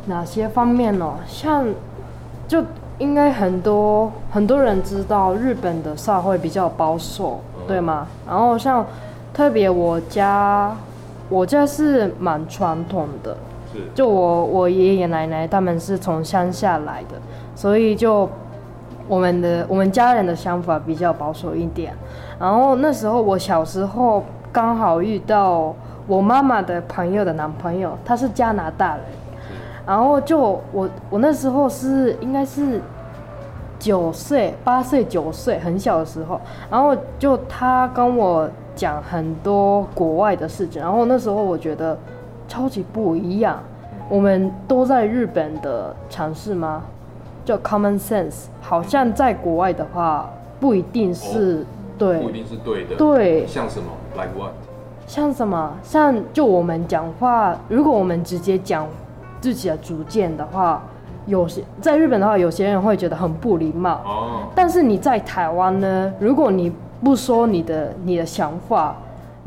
[0.06, 1.14] 哪些方面呢？
[1.26, 1.66] 像
[2.46, 2.62] 就
[2.98, 8.06] 应该很多很多人知道日本的社会比较保守，对吗？
[8.26, 8.86] 然后像
[9.34, 10.76] 特别我家，
[11.28, 13.36] 我家是蛮传统的，
[13.72, 17.20] 是就我我爷爷奶奶他们是从乡下来的，
[17.56, 18.28] 所以就
[19.08, 21.92] 我们的我们家人的想法比较保守一点。
[22.38, 24.24] 然后那时候我小时候
[24.56, 25.74] 刚好遇到
[26.06, 29.04] 我妈妈的朋友的男朋友，他是加拿大人，
[29.86, 32.80] 然后就我我那时候是应该是
[33.78, 36.40] 九岁、八岁、九岁，很小的时候，
[36.70, 41.94] 然后就他跟我讲很多国外的事情，然后那时候我觉得
[42.48, 43.60] 超级不一样。
[44.08, 46.82] 我们都在日本的尝试吗？
[47.44, 51.66] 就 common sense，好像在国外的话不一定是、
[51.98, 52.96] 对，不一定是对的。
[52.96, 54.52] 对像什么？Like what？
[55.06, 55.72] 像什么？
[55.82, 58.86] 像就我们讲话，如果我们直接讲
[59.40, 60.82] 自己的主见的话，
[61.26, 64.00] 有些在日本的话，有些人会觉得很不礼貌。
[64.04, 66.72] 哦，但是你在台湾呢，如果你
[67.04, 68.96] 不说你的你的想法，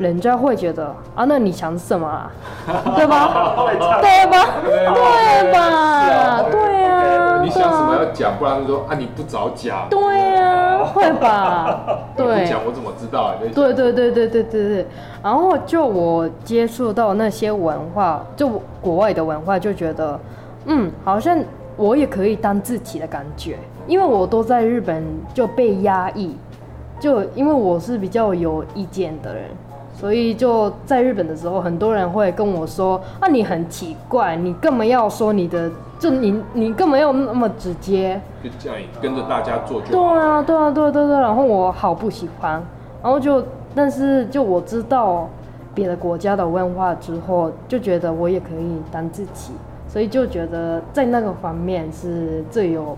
[0.00, 2.32] 人家会觉得啊，那你想什么啊？
[2.96, 3.54] 对吧？
[4.00, 4.46] 对吧？
[4.64, 6.42] 对吧？
[6.50, 9.86] 对啊，你想什么要讲，不然就说啊你不早讲。
[9.90, 11.80] 对啊， 会吧？
[12.16, 12.48] 你对不。
[12.50, 13.34] 讲我怎么知道？
[13.38, 14.86] 对讲对对对对对对，
[15.22, 18.48] 然后就我接触到那些文化，就
[18.80, 20.18] 国外的文化，就觉得，
[20.64, 21.38] 嗯，好像
[21.76, 26.34] 我也可以当自己的感觉，因为我都在日本就被压抑，
[26.98, 29.44] 就因为我是比较有意见的人，
[30.00, 38.18] 所以就在日本的时候，很多人会跟我说，啊，你很奇怪，你干嘛要说你的，就你你干嘛要那么直接？
[38.42, 40.06] 就这样跟着大家做就对好。
[40.14, 42.62] 啊，对啊，对啊对啊对啊，然后我好不喜欢，
[43.02, 45.28] 然后就，但是就我知道
[45.74, 49.52] 别的国家的文化之后，就觉得我也可以当自己，
[49.86, 52.96] 所以就觉得在那个方面是最有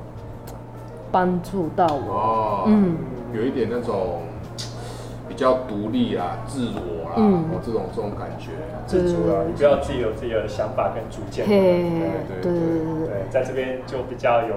[1.11, 2.15] 帮助到我。
[2.15, 2.97] 哦，嗯，
[3.35, 4.21] 有一点那种
[5.29, 8.51] 比较独立啊、自我啦，嗯哦，这种这种感觉。
[8.87, 11.47] 自主了，你不要自己有自己的想法跟主见。
[11.47, 11.57] 嘿，
[12.43, 14.55] 对对对对在这边就比较有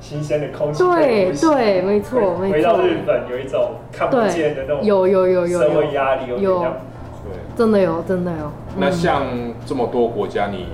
[0.00, 1.32] 新鲜的空气对。
[1.32, 8.46] 对，没错回没错，回到日本有一种看不见的那种有有有有社会，压力，有有对，真的有真的有。
[8.46, 9.24] 嗯那像
[9.66, 10.68] 这么多国家，你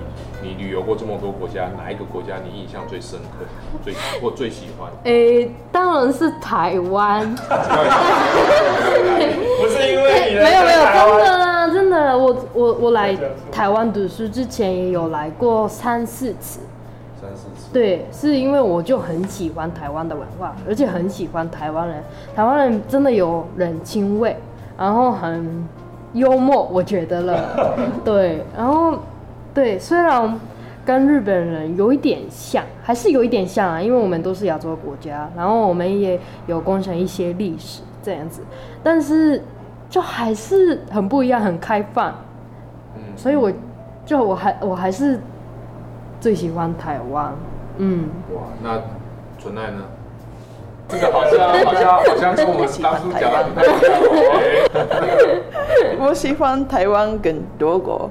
[0.49, 3.45] 你旅游过这么多国家，哪一个国家你印象最深刻、
[3.83, 4.89] 最或最喜欢？
[5.03, 7.23] 诶，当然是台湾。
[9.59, 10.79] 不是因为没有没有，
[11.19, 13.15] 真的啊，真的，我我我来
[13.51, 16.61] 台湾读书之前也有来过三四次，
[17.21, 17.71] 三四次。
[17.71, 22.03] 对，是因为我就很喜欢台湾的文化，而且很喜欢台湾人，
[22.35, 24.35] 台湾人真的有人情味，
[24.77, 25.67] 然后很
[26.13, 28.97] 幽默，我觉得了，对，然后
[29.53, 30.39] 对，虽然
[30.85, 38.41] 跟日本人有一点像，还是有一点像啊，因为我们都是亚洲国家，然后我们也有共享一些历史这样子，
[38.83, 39.43] 但是
[39.89, 42.13] 就还是很不一样，很开放，
[42.95, 43.51] 嗯，所以我
[44.05, 45.19] 就我还我还是
[46.19, 47.33] 最喜欢台湾，
[47.77, 48.09] 嗯。
[48.33, 48.81] 哇，那
[49.41, 49.81] 纯爱呢？
[50.87, 54.15] 这个好像好像好像跟我们当初讲的不太一样哦。
[56.01, 58.09] 我喜欢台湾跟德国，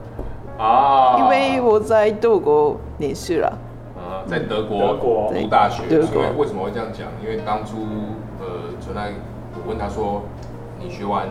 [0.59, 3.59] 啊，因为我在德国念书了。
[3.97, 7.07] 啊，在德国德国读大学，德国所以为什么会这样讲？
[7.23, 7.77] 因为当初
[8.41, 9.13] 呃，纯爱
[9.55, 10.23] 我问他说，
[10.81, 11.29] 你学完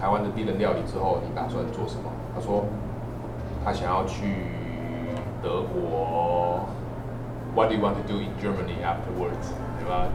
[0.00, 2.10] 台湾的地人料理之后，你打算做什么？
[2.34, 2.64] 他说
[3.64, 4.46] 他想要去
[5.42, 6.60] 德国
[7.54, 9.54] ，What do you want to do in Germany afterwards？
[9.80, 10.06] 对吧？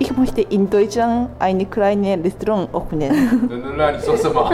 [0.00, 3.10] Ich möchte in Deutschland eine kleine Restaurant öffnen.
[3.50, 4.48] 那那那你说什么？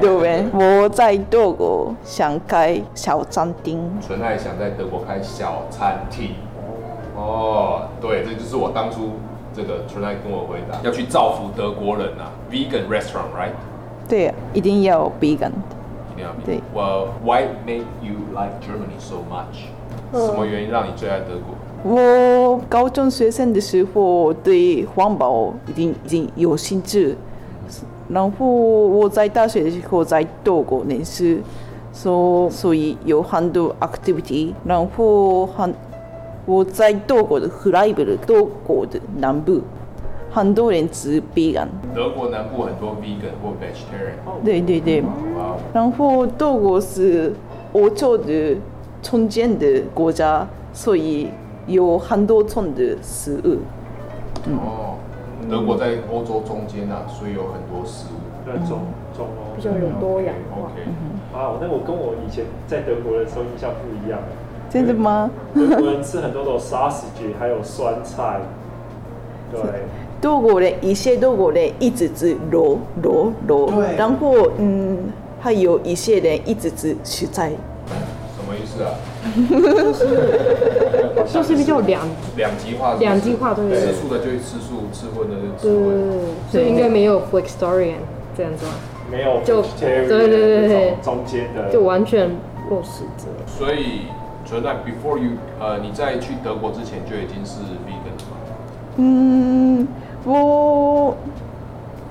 [0.00, 3.80] 对，我在德国想开小餐厅。
[4.04, 6.30] 纯爱想在德国开小餐厅。
[7.14, 9.10] 哦，对，这就是我当初
[9.54, 13.52] 这个纯爱跟我回答，要去造福德国人啊，vegan restaurant，right？
[14.08, 15.52] 对，一定要 vegan。
[16.10, 16.44] 一定要 vegan。
[16.44, 19.70] 对 Well, why made you like Germany so much？
[20.12, 21.54] 什么原因让你最爱德国？
[21.84, 27.16] 我高中学生的时候对环保已经已经有兴趣，
[28.08, 31.38] 然后我在大学的时候在德国念书，
[31.92, 35.74] 所所以有很多 activity，然后很
[36.46, 39.60] 我在德国的弗莱堡，德国的南部，
[40.30, 44.44] 很多人吃 vegan，德国南部很多 vegan 或 vegetarian。
[44.44, 45.02] 对对对，
[45.72, 47.32] 然后德国是
[47.72, 48.56] 欧洲的
[49.02, 51.28] 中间的国家，所以
[51.72, 53.58] 有很多种的食物。
[54.52, 54.96] 哦，
[55.50, 58.18] 德国在欧洲中间啊，所以有很多食物。
[58.44, 58.80] 对中
[59.16, 60.62] 中欧比较有多样化。
[60.62, 60.82] OK，
[61.32, 64.18] 啊，那我跟我以前在德国的时候印象不一样。
[64.68, 65.30] 真的吗？
[65.54, 68.40] 德国人吃很多种 sausage，还有酸菜。
[69.52, 69.60] 对，
[70.20, 74.98] 德国人一些德国人一直吃肉肉肉对，然后嗯，
[75.38, 77.52] 还有一些人一直吃蔬菜。
[78.52, 78.92] 什么意思啊？
[81.32, 82.02] 就是比较两
[82.36, 83.04] 两极化是不是。
[83.04, 86.10] 两极化对吃素的就吃素，吃荤的就吃对对荤。
[86.10, 87.96] 对，所以应该没有 Flexitarian
[88.36, 88.72] 这样子吧？
[89.10, 92.28] 没有就对对对对中间的，就完全
[92.70, 93.26] 落实者。
[93.46, 94.02] 所以
[94.44, 98.36] 存在 before you 呃你在去德国之前就已经是 vegan 了吗？
[98.96, 99.88] 嗯，
[100.24, 101.14] 我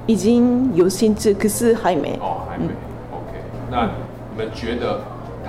[0.07, 2.17] 已经有兴趣，可是还没。
[2.21, 2.65] 哦，还没。
[3.11, 3.37] OK，
[3.71, 4.99] 那你们觉得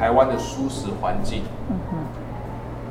[0.03, 1.43] 台湾的舒适环境，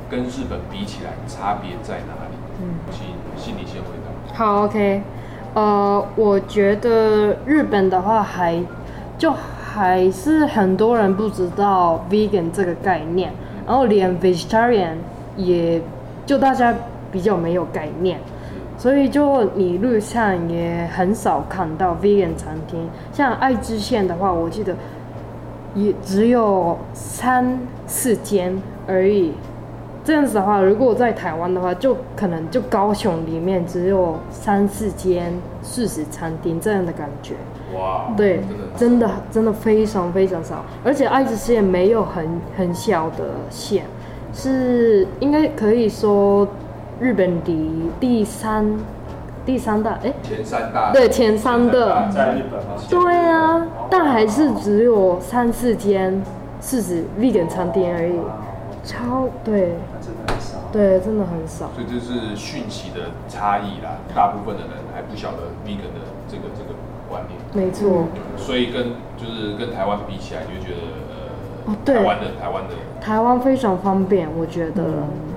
[0.08, 2.66] 跟日本比起来差别在哪里？
[2.90, 3.04] 请
[3.36, 4.34] 心里先回答。
[4.34, 5.02] 好，OK，
[5.52, 8.64] 呃，我觉得日本的话还
[9.18, 13.30] 就还是很多人不知道 vegan 这个概念，
[13.66, 14.94] 然后连 vegetarian
[15.36, 15.82] 也
[16.24, 16.74] 就大家
[17.10, 18.20] 比较没有概念，
[18.78, 22.88] 所以就你路上也很少看到 vegan 餐厅。
[23.12, 24.74] 像爱知县的话，我记得
[25.74, 29.32] 也只有三四间而已。
[30.04, 35.32] 这样子的话，如果在台湾的话，就可能就高雄里面只有三四间
[35.62, 37.34] 素食餐厅这样的感觉。
[37.72, 38.40] 哇，对
[38.76, 43.84] 真的，真的非常非常少，而且爱知县没有很很小的县，
[44.34, 46.48] 是应该可以说
[46.98, 48.66] 日本第第三
[49.44, 52.80] 第三大哎，前三大对前三的，在日本吗？
[52.88, 56.22] 对啊，但还是只有三四间
[56.60, 58.20] 是指 vegan 餐厅而已，
[58.84, 59.74] 超对。
[59.92, 60.58] 那真的很少。
[60.72, 61.70] 对，真的很少。
[61.74, 66.74] 所以这是讯息的差异啦，大部分的人还不晓得 vegan 的这个这个
[67.10, 71.96] 观念，没错，所以跟就是跟台湾比起来，你就觉得呃，哦对。
[71.96, 74.84] 台湾的台湾的台湾非常方便，我觉得。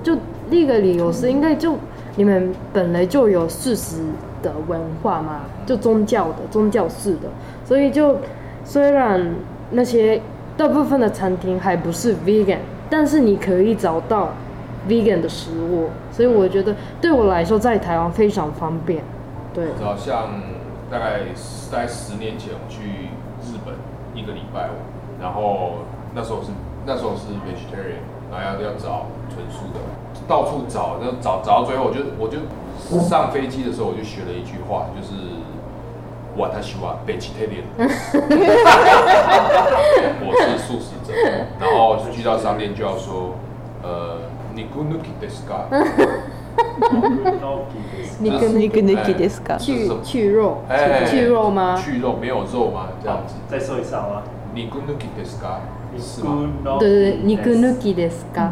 [0.02, 0.16] 就
[0.48, 1.76] 第一个理由是，应该就
[2.16, 3.98] 你们本来就有素食
[4.42, 7.28] 的文化嘛，就宗教的宗教式的，
[7.64, 8.16] 所以就
[8.64, 9.34] 虽然
[9.70, 10.20] 那些
[10.56, 12.58] 大部分的餐厅还不是 vegan，
[12.90, 14.30] 但是你可以找到
[14.88, 19.02] vegan 的食物，所以我觉得对我来说在台湾非常方便。
[19.52, 20.40] 对，知道像
[20.90, 21.20] 大概
[21.70, 23.08] 在十年前我去
[23.42, 23.74] 日本
[24.14, 24.70] 一个礼拜，
[25.20, 26.48] 然后那时候是
[26.86, 28.00] 那时候是 vegetarian，
[28.30, 29.80] 然后要要找纯素的，
[30.28, 32.38] 到处找，然后找找到最后，我就我就
[33.00, 35.12] 上飞机的时候我就学了一句话，就是
[36.36, 37.64] 我他喜欢 vegetarian，
[40.20, 41.12] 我是素食者，
[41.60, 43.34] 然后去到商店就要说，
[43.82, 44.18] 呃，
[44.54, 45.66] 你 g n u k i d e s ka？
[48.18, 49.56] 你跟你跟你记得是か？
[49.60, 51.76] 去去肉，哎去肉吗？
[51.76, 52.88] 去肉没有肉吗？
[53.02, 53.34] 这样子。
[53.48, 54.22] 再说一次好吗？
[54.54, 55.40] 你 d e s ka？
[55.40, 55.60] 是吗？
[56.79, 58.51] 对对对，肉抜きですか？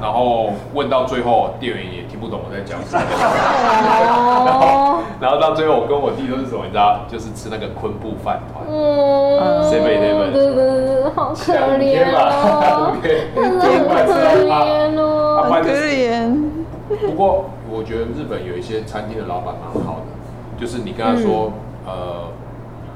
[0.00, 3.02] 然后问到最后，店员也听不懂我在讲什么。
[4.10, 12.92] 哦，然后到最后，我跟我弟都是什么，你知道，就是吃那个昆布饭团，嗯， Seven Eleven 对对对，好可怜哦，
[13.36, 15.06] 真的好可怜哦。
[15.50, 16.34] 很可怜。
[17.06, 20.06] 不过我觉得日本有一些餐厅的老板蛮好的，
[20.58, 21.52] 就是你跟他说，
[21.86, 22.24] 呃，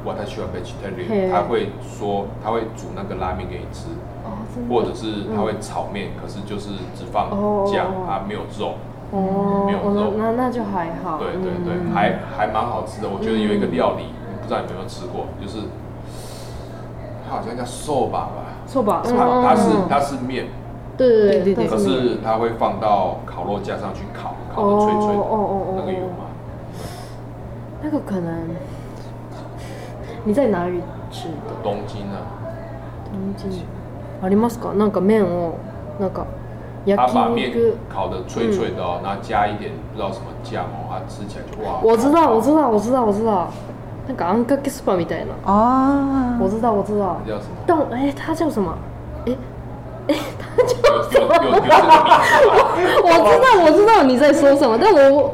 [0.04, 3.88] 我他喜欢 vegetarian，嘿他会说他会煮那个拉面给你吃，
[4.24, 4.40] 哦，
[4.70, 8.76] 或者是他会炒面，可是就是只放哦酱，它没有肉。
[9.12, 11.18] 哦没有，肉那那那就还好。
[11.18, 13.10] 对对对，嗯还还蛮好吃的。
[13.10, 14.06] 我觉得有一个料理，
[14.42, 15.66] 不知道你有没有吃过，就是
[17.28, 19.02] 它好像叫寿吧吧，错吧？
[19.04, 19.10] 它
[19.50, 20.46] 它是嗯它是面，
[20.96, 26.30] 对对对对对可是它会放到烤肉架上去烤，烤的脆脆哦哦哦那个有吗？
[27.82, 28.46] 那个可能
[30.25, 30.81] 你在哪里
[31.11, 31.55] 吃的？
[31.63, 32.21] 东京啊，
[33.11, 33.51] 东京
[34.23, 34.73] ありますか？
[34.75, 35.55] なんか面を
[35.99, 36.27] なんか
[36.87, 37.75] 焼它把面肉。
[37.93, 41.81] 烤的脆脆的哦，然后加一点不知道什么酱哦，它吃起来就哇。
[41.83, 43.49] 我知道，我知道，我知道，我知道。
[44.07, 45.33] なんかあんかけスパみたいな。
[45.51, 47.17] 啊，我知道，我知道。
[47.25, 47.57] 那叫什么？
[47.67, 48.77] 但哎，它叫什么？
[49.27, 49.35] 哎，
[50.07, 52.21] 有有有有这个 名字吗？
[53.03, 55.33] 我知道，我知道你在说什么，但我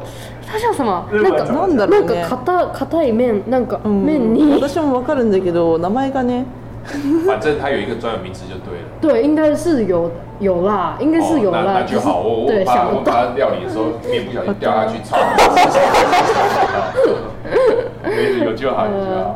[0.56, 1.04] 它叫什么？
[1.12, 2.24] 那个なんだろなんかうね。
[2.24, 6.46] 硬硬い面，なんかうん面に私もわかるんだけど名前がね
[7.28, 8.88] 反正它有一个专有名词就对了。
[9.02, 12.22] 对，应该是有有啦，应该是有哦、那啦，那就好。
[12.22, 12.88] 我我对怕。
[12.88, 15.18] 我怕料理的时候面不小心掉下去炒。
[18.06, 19.36] 没事，有就好，有就好。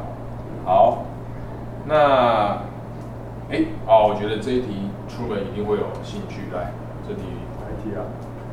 [0.63, 1.03] 好，
[1.85, 2.61] 那
[3.51, 6.47] 哎哦，我觉得这一题出门一定会有兴趣。
[6.55, 6.71] 来，
[7.05, 7.23] 这题
[7.59, 8.07] 哪一题啊？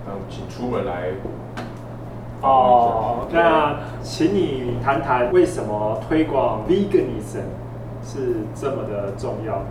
[0.08, 1.12] 嗯，请出门来
[2.46, 7.42] 哦，那请你谈谈为什么推广 veganism
[8.04, 9.66] 是这么的重要呢？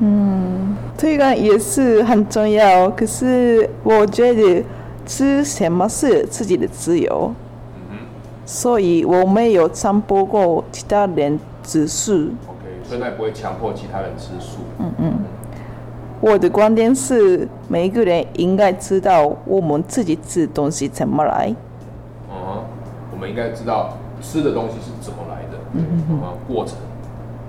[0.00, 2.88] 嗯，推广也是很重要。
[2.90, 4.64] 可是我觉得
[5.04, 7.30] 吃什么是自己的自由，
[7.90, 7.98] 嗯
[8.46, 12.12] 所以我没有强迫过其他人吃素。
[12.14, 14.58] 哼，OK，所以那也不会强迫其他人吃素。
[14.78, 15.12] 嗯嗯
[16.20, 21.54] 我的观点是，每个人应该知道我们自己吃东西怎么来。
[23.14, 26.76] 我们应该知道吃的东西是怎么来的，嗯哼，过程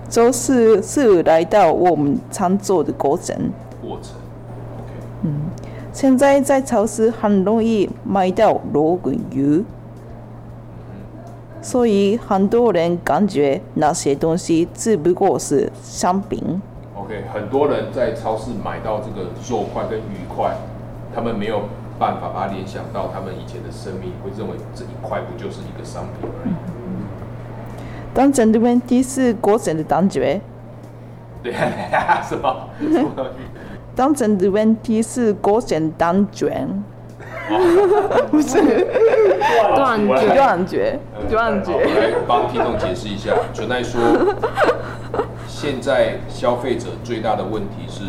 [0.07, 3.36] 就是是来到我们常做的过程。
[3.82, 4.16] 过程
[4.78, 5.32] ，OK。
[5.91, 9.63] 现在在超市很容易买到肉跟鱼，
[11.61, 16.61] 所以很多人感觉那些东西只不过是商品。
[16.95, 20.55] OK，很多人在超市买到这个肉块跟鱼块，
[21.16, 21.61] 他们没有
[21.97, 26.53] 办法把它联想到他们以前的生命，会认为这一块不就是一个商品而已。
[28.13, 30.39] 当真的问题是过程的感觉，
[31.43, 32.69] 对啊，什么？
[32.79, 33.09] 什么？
[33.95, 36.83] 当真的问题是过程单纯，
[38.29, 38.85] 不是
[39.75, 41.71] 断绝断绝，断绝。
[41.73, 43.33] 来帮听众解释一下。
[43.53, 44.01] 纯爱说，
[45.47, 48.03] 现在消费者最大的问题是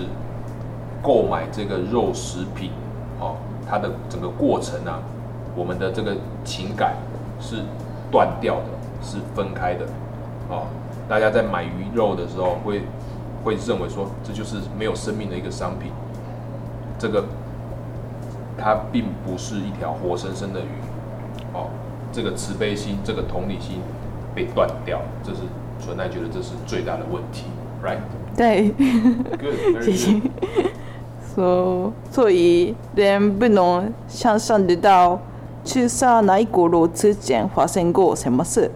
[1.02, 2.85] 购买这个肉食品，哦，
[3.68, 5.02] 它的整个过程啊，
[5.56, 6.94] 我们的这个情感
[7.40, 7.56] 是
[8.10, 8.66] 断掉的，
[9.02, 9.84] 是分开的，
[10.48, 10.66] 哦，
[11.08, 12.82] 大家在买鱼肉的时候会
[13.44, 15.90] 会认为说这就是没有生命的一个商品，
[16.98, 17.24] 这个
[18.56, 20.80] 它并不是一条活生生的鱼，
[21.52, 21.68] 哦，
[22.12, 23.80] 这个慈悲心、这个同理心
[24.34, 25.40] 被断掉，这是
[25.80, 27.46] 纯爱觉得这是最大的问题
[27.84, 27.98] ，right？
[28.36, 30.30] 对，Good，谢 very 谢 good。
[31.36, 35.20] 所所以人不能想象得到
[35.62, 38.70] 吃下哪一锅肉之前发生过什么事。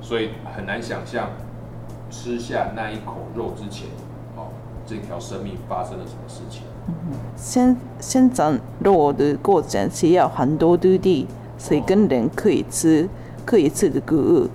[0.00, 1.28] 所以很难想象
[2.10, 3.86] 吃下那一口肉之前，
[4.34, 4.48] 哦，
[4.86, 6.62] 这条生命发生了什么事情。
[7.36, 11.26] 生生长肉的过程需要很多土地，
[11.58, 13.06] 所以跟人可以吃
[13.44, 14.48] 可以吃的谷物。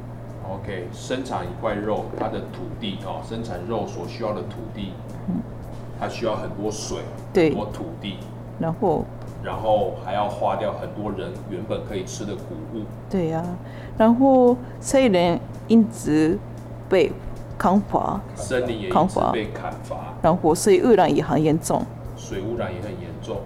[0.49, 4.93] OK，生产一块肉，它的土地哦，生产肉所需要的土地，
[5.99, 6.99] 它需要很多水，
[7.33, 8.17] 对很多土地，
[8.59, 9.03] 然后
[9.43, 12.83] 然后还要花掉很多人原本可以吃的谷物。
[13.09, 13.43] 对呀、
[13.97, 16.37] 然后虽然因此
[16.87, 17.11] 被
[17.57, 21.81] 砍伐，森林也砍伐被砍伐，然后所以污染也很严重。
[22.15, 23.37] 水污染也很严重。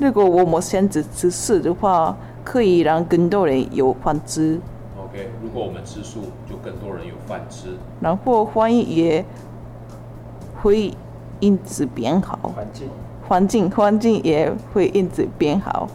[0.00, 4.60] 如果我们选择吃素的话，可以让更多人有饭吃
[4.96, 7.76] ，OK，如果我们吃素，就更多人有饭吃。
[8.00, 9.24] 然后欢迎也
[10.62, 10.94] 会
[11.40, 12.88] 因此变好，环境。
[13.28, 15.88] 环境环境也会因此变好。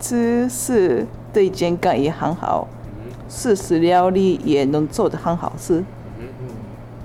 [0.00, 2.66] 吃是对健康也很好，
[3.28, 5.82] 素食料理也能做得很好吃，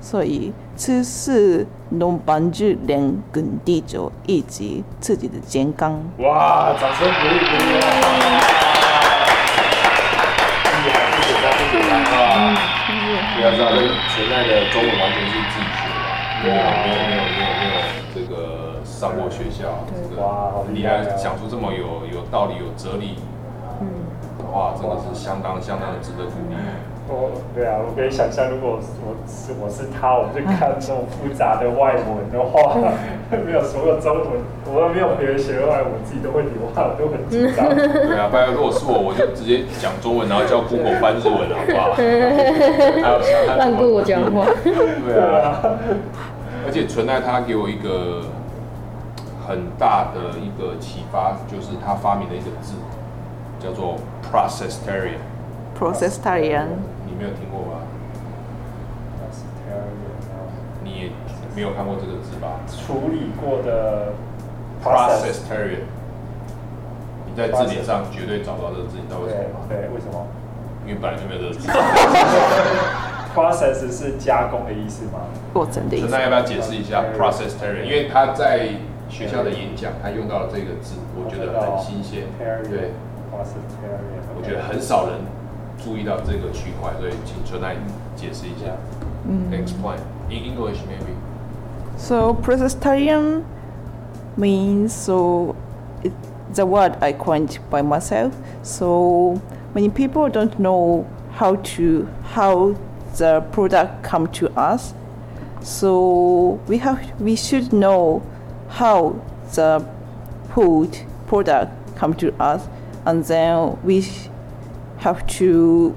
[0.01, 6.01] 所以吃是能帮助人跟地球以及自己的健康。
[6.17, 7.71] 哇，掌声鼓励鼓励。
[10.79, 12.57] 厉害，不简单不简单啊！
[13.35, 15.31] 不要知道这个纯爱的中文完全是
[16.41, 17.81] 没有没有没有没有没有
[18.15, 23.17] 这个上过学校，这个哇你还讲出这么有有道理、有哲理、
[24.53, 26.55] 哇，真的是相当相当的值得鼓励。
[27.09, 28.79] 我对啊，我可以想象，如果我
[29.25, 32.77] 是我是他，我去看这种复杂的外文的话，
[33.33, 34.27] 没有所有中文，
[34.71, 37.65] 我都没有别人学外文，我自己都会流汗，我都很紧张。
[37.75, 41.93] 对啊，不然如果是我，我就直接讲中文，然后叫 Google 翻日文，好不好？
[41.97, 42.03] 还
[43.09, 44.45] 有让 Google 讲话。
[44.63, 45.59] 对啊，
[46.67, 48.21] 而且纯爱他给我一个
[49.47, 52.75] 很大的一个启发，就是他发明了一个字，
[53.59, 53.95] 叫做
[54.29, 55.17] processitarian。
[55.79, 56.65] processitarian
[56.97, 57.83] 你没有听过吧？
[60.81, 61.11] 你也
[61.53, 64.13] 没有看过这个字吧处理过的
[64.81, 65.83] process，？processitarian，
[67.27, 69.67] 你在字典上绝对找不到这个字，你知道为什么吗？
[69.67, 70.25] 对对，为什么
[70.87, 71.67] 因为本来就没有这个字。
[73.35, 75.27] process 是加工的意思吗？
[75.53, 76.23] 过程的意思陈丹。
[76.23, 77.83] 要不要解释一下 processitarian？
[77.83, 78.69] 因为他在
[79.09, 82.23] 学校的演讲，他用到了这个字，我觉得很新鲜。
[82.39, 82.89] 对
[83.29, 85.19] ，processitarian，我觉得很少人
[85.82, 87.76] 注意到这个区块，所以请陈丹
[88.16, 88.76] 解释一下。
[89.50, 91.14] Explain in English maybe.
[91.96, 93.42] So processitarian
[94.36, 95.54] means so
[96.02, 96.12] it,
[96.54, 98.32] the word I coined by myself.
[98.62, 99.40] So
[99.74, 101.06] many people don't know
[101.38, 102.74] how to how
[103.16, 104.92] the product come to us.
[105.62, 108.22] So we have we should know
[108.68, 109.14] how
[109.54, 109.84] the
[110.54, 112.68] food product come to us,
[113.06, 114.04] and then we
[115.00, 115.92] have to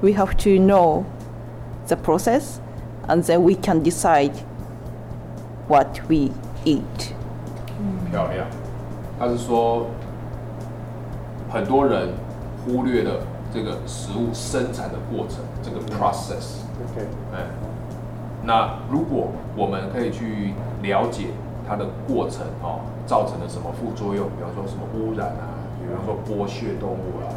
[0.00, 1.04] we have to know
[1.88, 2.60] the process
[3.08, 4.32] and then we can decide
[5.68, 6.30] what we
[6.64, 7.12] eat.
[8.10, 8.46] 漂亮。
[9.18, 9.86] 他是说，
[11.50, 12.08] 很多人
[12.64, 13.20] 忽略了
[13.54, 16.62] 这个食物生产的过程，这个 process。
[16.82, 17.46] OK，哎，
[18.42, 21.26] 那如果我们可以去了解
[21.68, 25.55] 它的过程哦，造成了什么副作用，比方说什么污染啊，
[25.87, 27.31] 比方说剥削动物啊，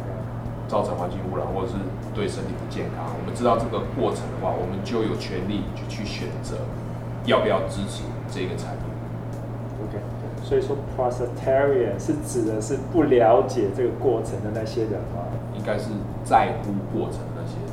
[0.67, 1.73] 造成环境污染，或者是
[2.13, 6.57] 对身体不健康，我们知道这个过程的话，我们就有权利去去选择
[7.25, 8.91] 要不要支持这个产品。
[9.87, 9.97] OK，
[10.43, 15.23] 所以说 processitarian 是指的是不了解这个过程的那些人吗？
[15.55, 15.85] 应该是
[16.23, 17.71] 在乎过程的那些人。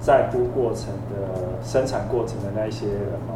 [0.00, 3.34] 在乎过程的生产过程的那一些人吗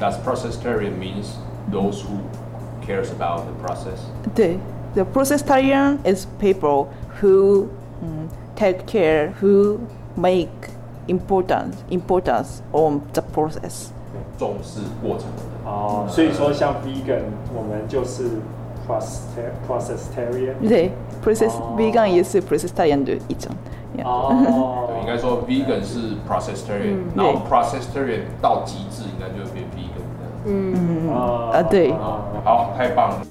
[0.00, 1.36] ？Does processitarian means
[1.70, 2.16] those who
[2.82, 4.00] cares about the process?
[4.34, 4.56] The,
[4.95, 6.87] the processitarian is people
[7.21, 7.67] who
[8.03, 9.79] mm, take care, who
[10.15, 10.49] make
[11.07, 13.89] importance importance on the process.
[14.37, 15.65] 重视过程的人。
[15.65, 17.21] 哦，所以说像 vegan，
[17.55, 18.23] 我们就是
[18.87, 19.21] process
[19.67, 20.55] processitarian。
[20.67, 20.91] 对，
[21.23, 23.51] process 哦 vegan 也是 processitarian 的一种。
[23.97, 24.07] Yeah.
[24.07, 30.31] 哦，对，应该说 vegan 是 processitarian，、嗯然后 processitarian 到极致应该就会变 vegan 这样。
[30.45, 33.21] 嗯，哦啊对哦好，太棒了。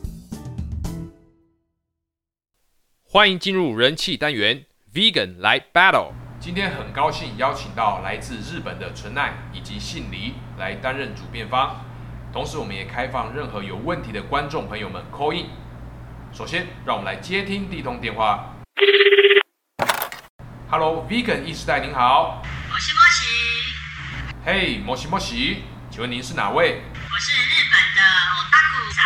[3.16, 6.12] 欢迎进入人气单元 Vegan 来 Battle。
[6.38, 11.78] 今天很高兴邀请到来自日本的纯奈以及信梨来担任主辩方，
[12.34, 15.46] 同时我们也开放任何有问题的观众朋友们 call in。
[16.34, 18.54] 首先，让我们来接听第一通电话。
[20.70, 22.44] Hello，Vegan 意识代您好。
[22.70, 23.26] 我是莫西，
[24.44, 26.82] 嘿，摩西摩西，请问您是哪位？
[26.94, 28.02] 我是日本的
[28.36, 29.06] otaku 桑，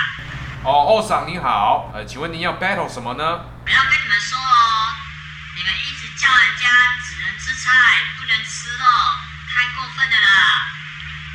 [0.65, 1.91] 哦，欧桑您好。
[1.93, 3.23] 呃，请问您要 battle 什么呢？
[3.23, 4.95] 我要跟你们说哦，
[5.57, 6.69] 你们一直叫人家
[7.05, 7.71] 只能吃菜
[8.17, 8.85] 不能吃肉，
[9.49, 10.65] 太过分了啦！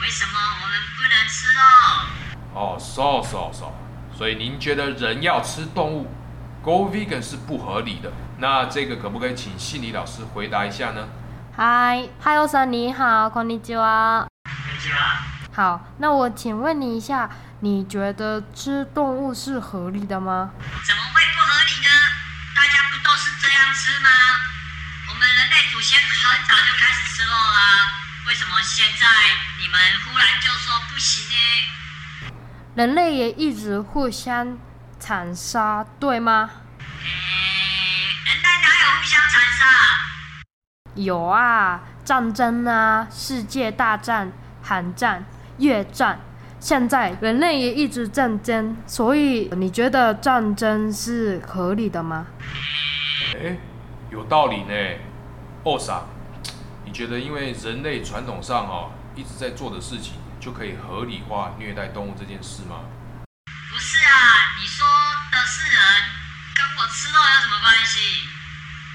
[0.02, 1.62] 为什么我们不能吃肉？
[2.56, 3.72] 哦，so so so，
[4.18, 6.12] 所以您觉得人要吃动物，
[6.64, 8.12] go vegan 是不合理的。
[8.38, 11.08] 那这个可不可以请信理老师回答一下呢？
[11.56, 14.26] 嗨，嗨，欧桑你好，こんにちは。
[14.46, 14.98] 你知道？
[15.54, 17.30] 好，那我请问你一下，
[17.65, 20.51] 你觉得吃动物是合理的吗？
[20.87, 21.89] 怎么会不合理呢？
[22.55, 24.11] 大家不都是这样吃吗？
[25.09, 27.89] 我们人类祖先很早就开始吃肉啦，
[28.29, 29.07] 为什么现在
[29.59, 32.35] 你们忽然就说不行呢？
[32.75, 34.59] 人类也一直互相
[35.01, 36.51] 残杀，对吗？
[37.03, 37.09] 诶，
[38.27, 39.67] 人类哪有互相残杀？
[40.97, 44.31] 有啊，战争啊，世界大战、
[44.63, 45.25] 寒战、
[45.57, 46.21] 越战，
[46.65, 52.27] 现在人类也一直战争，所以你觉得战争是合理的吗？
[53.37, 53.59] 哎，
[54.11, 54.73] 有道理呢。
[55.65, 56.09] 欧桑，
[56.87, 62.81] 你觉得因为人类传统上哦一直在做的事情，就可以合理化虐待动物这件事吗？
[63.69, 64.87] 不是啊，你说
[65.31, 65.79] 的是人，
[66.57, 68.25] 跟我吃肉有什么关系？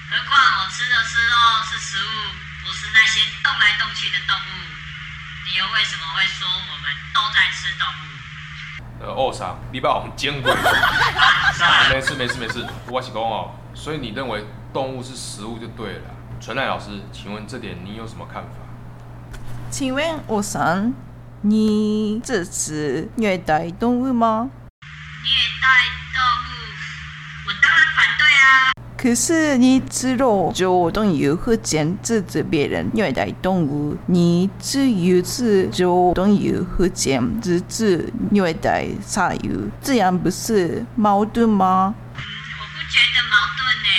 [0.09, 1.38] 何况我吃的是肉，
[1.70, 2.34] 是食物，
[2.65, 4.79] 不是那些动来动去的动物。
[5.52, 9.02] 你又为什么会说我们都在吃动物？
[9.02, 10.54] 呃，哦啥，你把我们煎过。
[11.89, 16.02] 没事没事没事，我是讲哦，所以你认为动物是食物就对了。
[16.39, 18.50] 纯奈老师，请问这点你有什么看法？
[19.72, 20.93] 请问我想，
[21.41, 24.52] 你支持虐待动物吗？
[25.24, 25.68] 虐待
[26.14, 26.54] 动物，
[27.47, 28.72] 我当然反对啊！
[29.02, 41.95] 可是你知道就动物和禁止止别人虐待动物，你只有是就动物和禁止止虐待鲨鱼，这样不是矛盾吗？
[42.18, 42.20] 嗯，
[42.60, 43.89] 我不觉得矛盾呢。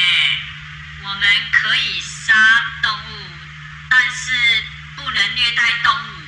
[1.03, 2.35] 我们可以杀
[2.83, 3.25] 动物，
[3.89, 4.37] 但是
[4.97, 6.21] 不能虐待动物。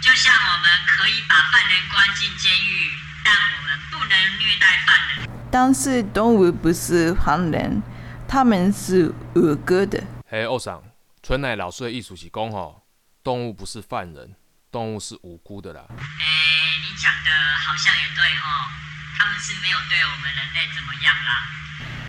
[0.00, 2.92] 就像我们可以把犯人关进监狱，
[3.24, 5.28] 但我们不能虐待犯人。
[5.50, 7.82] 但是动物不是犯人，
[8.28, 10.02] 他们是无辜的。
[10.28, 10.82] 嘿，二嫂，
[11.22, 12.82] 纯奈老师的意思是讲吼，
[13.22, 14.34] 动物不是犯人，
[14.70, 15.84] 动物是无辜的啦。
[15.88, 18.68] 哎，你讲的好像也对吼，
[19.16, 21.30] 他们是没有对我们人类怎么样啦。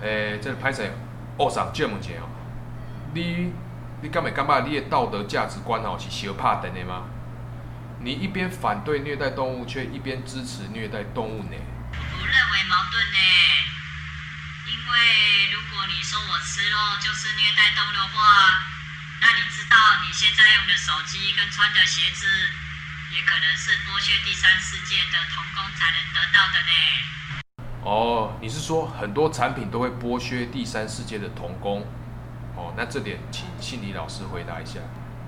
[0.01, 0.91] 诶，这个歹势，
[1.37, 2.27] 二嫂借问一下哦，
[3.13, 3.53] 你
[4.01, 7.05] 你敢会感觉你的道德价值观哦是相拍等的吗？
[7.99, 11.55] 你一边反对虐待动物，却一边支持虐待动物呢？
[11.91, 13.17] 我不认为矛盾呢，
[13.73, 13.76] 因
[14.87, 18.63] 为如果你说我吃肉就是虐待动物的话，
[19.21, 19.75] 那你知道
[20.05, 22.25] 你现在用的手机跟穿的鞋子，
[23.11, 26.71] 也可能是剥削第三世界的童工才能得到的呢。
[27.83, 31.85] 哦，你是说很多产品都会剥削第三世界的童工？
[32.55, 34.79] 哦，那这点请心理老师回答一下。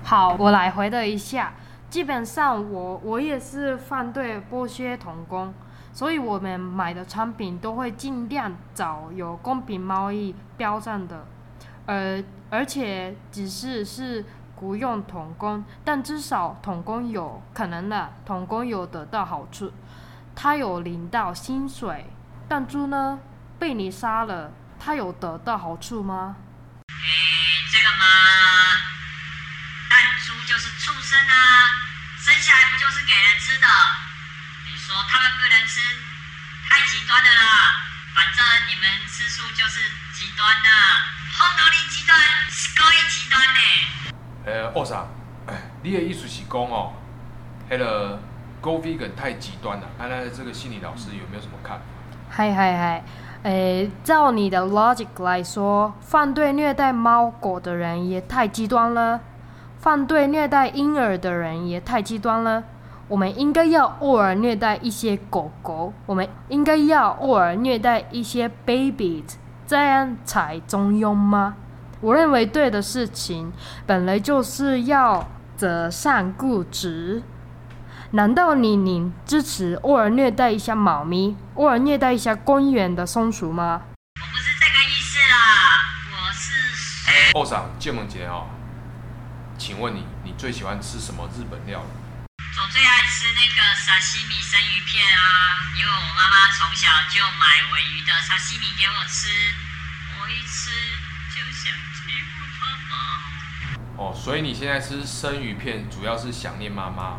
[0.04, 1.54] 好，我来回答一下。
[1.88, 5.52] 基本上我我也是反对剥削童工，
[6.00, 11.26] 所以我们买的产品都会尽量找有公平贸易标准的，
[11.84, 14.24] 而而且只是是
[14.56, 19.70] 雇佣童工，但至少童工有可能的，童工有得到好处，
[20.34, 22.06] 他有领到薪水，
[22.48, 23.18] 但猪呢
[23.58, 26.36] 被你杀了，他有得到好处吗？
[26.88, 26.94] 诶，
[27.70, 28.06] 这个嘛，
[29.90, 31.68] 但猪就是畜生啊，
[32.16, 33.66] 生下来不就是给人吃的？
[34.90, 35.78] 你说他们不能吃，
[36.68, 37.78] 太极端的啦。
[38.12, 39.78] 反正你们吃素就是
[40.12, 40.68] 极端的，
[41.38, 42.18] 红豆粒极端，
[42.74, 43.60] 高一极端呢。
[44.46, 45.06] 诶，二嫂，
[45.46, 46.92] 哎，你的意思是讲哦，
[47.70, 48.20] 迄个
[48.60, 49.86] Go Vegan 太极端了。
[49.96, 51.84] 看来这个心理老师有没有什么看法？
[52.28, 53.04] 嗨嗨嗨，
[53.44, 59.20] 诶，照你的 logic 来说，反对虐待猫狗的人也太极端了，
[59.78, 62.64] 反对虐待婴儿的人也太极端了。
[63.10, 69.34] 我们应该要偶尔虐待一些狗狗，我们应该要偶尔虐待一些 babies，
[69.66, 71.56] 这样才中庸吗？
[72.00, 73.52] 我认为对的事情
[73.84, 77.24] 本来就是要择善固执。
[78.12, 83.82] 难道你你支持偶尔虐待一下猫咪，偶尔虐待一下公园的松鼠吗？
[84.20, 85.34] 我不是这个意思啦，
[86.12, 88.46] 我是二嫂， 借问姐哦，
[89.58, 91.99] 请问你，你最喜欢吃什么日本料理？
[92.58, 99.28] 我最爱吃那个沙西米生鱼片啊，因为我妈妈从小就买尾鱼的沙西米给我吃，
[100.18, 100.70] 我一吃
[101.34, 103.96] 就想欺负妈妈。
[103.96, 107.18] 哦，所以你现在吃生鱼片，主要是想念妈妈，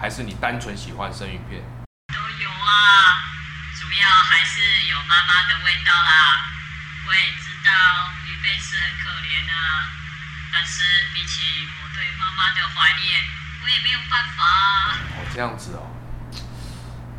[0.00, 1.60] 还是你单纯喜欢生鱼片？
[2.14, 3.24] 都有啊，
[3.80, 6.46] 主要还是有妈妈的味道啦。
[7.08, 7.70] 我也知道
[8.24, 9.90] 鱼贝是很可怜啊，
[10.52, 13.24] 但是比起我对妈妈的怀念，
[13.66, 14.94] 我也没有办法啊。
[15.18, 15.90] 哦，这样子哦，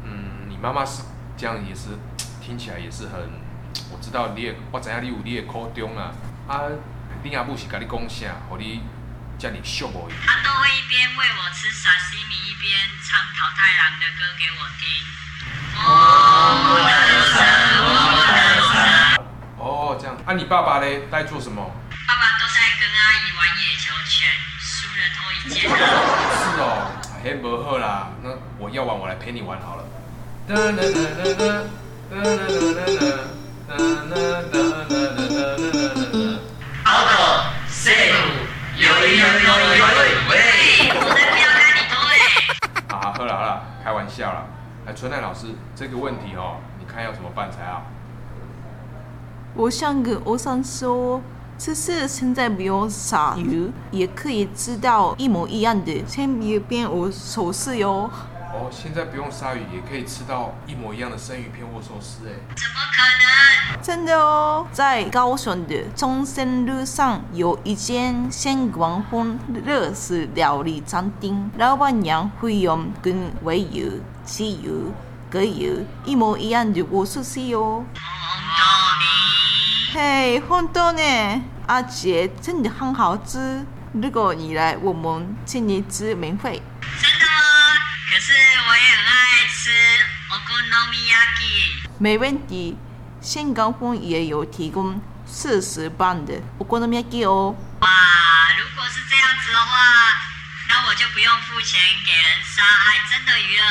[0.05, 1.03] 嗯，你妈妈是
[1.35, 1.89] 这样，也是
[2.41, 3.19] 听起来也是很，
[3.91, 6.15] 我知道你也，我知影你有你的苦衷啊，
[6.47, 6.71] 啊，
[7.21, 8.81] 你阿母是甲你讲啥，和你
[9.37, 10.13] 遮尔寂无伊？
[10.25, 14.87] 她都会一边喂我吃沙西米，一边唱桃太郎的歌给我听。
[15.75, 15.83] 我
[16.79, 16.89] 的
[17.27, 17.43] 神，
[17.83, 17.91] 我
[18.23, 18.31] 的
[18.71, 19.19] 神。
[19.59, 21.59] 哦，这样，啊，你爸爸嘞，在做什么？
[22.07, 24.31] 爸爸都在跟阿姨玩野球拳，
[24.63, 25.36] 输了脱一件啊。
[25.49, 25.67] 是
[26.59, 26.91] 哦，
[27.23, 28.29] 嘿，不好啦，那
[28.59, 29.83] 我要玩，我来陪你玩好了。
[36.83, 37.11] 好的，
[37.67, 37.93] 四五，
[38.77, 39.83] 有有有有有
[40.29, 40.33] 喂，
[40.93, 42.15] 我才不要跟你拖嘞。
[42.89, 43.49] 啊，好了好了，
[43.83, 44.45] 开玩笑啦。
[44.85, 47.83] 哎，春奈老师，这个问题哦，你看要怎么办才好？
[49.53, 51.21] 我想跟欧桑说，
[51.57, 58.09] 其实现在不用鲨鱼，也可以吃到一模一样的生鱼片或寿司哟。
[58.53, 62.31] 哦，现在不用鲨鱼，也可以吃到一模一样的生鱼片或寿司哎。
[62.55, 63.83] 怎么可能？
[63.83, 73.91] 真的哦，在高雄的中山路上有一间鲜光风热式料理餐厅，老板娘会用跟尾油、
[74.23, 74.71] 鸡油、
[75.29, 77.83] 可以一模一样的我寿司哦。
[79.89, 81.01] 嘿，红豆呢？
[81.65, 83.65] 阿杰真的很好吃。
[83.93, 86.61] 如果你来，我们请你吃免费。
[87.01, 87.31] 真的吗？
[88.09, 88.33] 可是
[88.67, 89.71] 我也很爱吃
[90.29, 91.87] okonomiyaki。
[91.99, 92.77] 没问题，
[93.21, 97.55] 新高峰也有提供四十磅的 okonomiyaki 哦。
[97.79, 97.87] 哇，
[98.59, 99.71] 如果是这样子的话，
[100.67, 103.63] 那我就不用付钱给人杀害真的鱼了，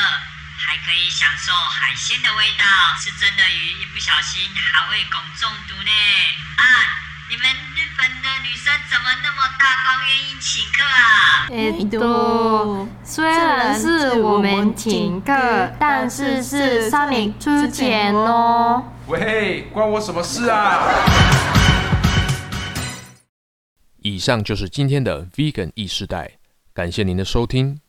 [0.58, 2.64] 还可以享受海鲜的味道。
[3.00, 5.90] 吃真的鱼，一不小心还会汞中毒呢。
[6.56, 6.64] 啊，
[7.28, 11.48] 你们日本的女生怎么那么大方，愿意请客啊？
[11.50, 18.84] えっと，虽然是我们请客，但是是 Sunny 出钱哦。
[19.06, 20.78] 喂，关我什么事啊？
[24.04, 26.38] 以上就是今天的 Vegan 意识代，
[26.74, 27.80] 感谢您的收听。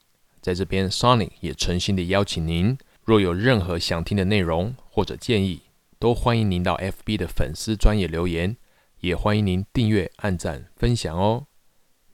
[0.48, 5.60] 在这边，Sony 也诚心的邀请您，若有任何想听的内容或者建议，
[5.98, 8.56] 都欢迎您到 FB 的粉丝专业留言，
[9.00, 11.44] 也欢迎您订阅、按赞、分享哦。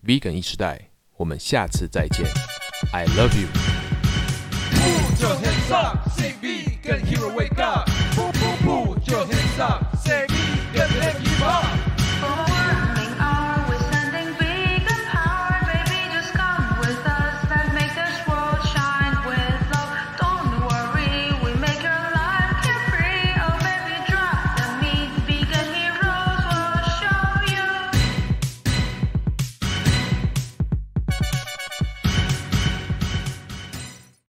[0.05, 2.27] Vegan 一时代，我们下次再见。
[2.93, 3.47] I love you。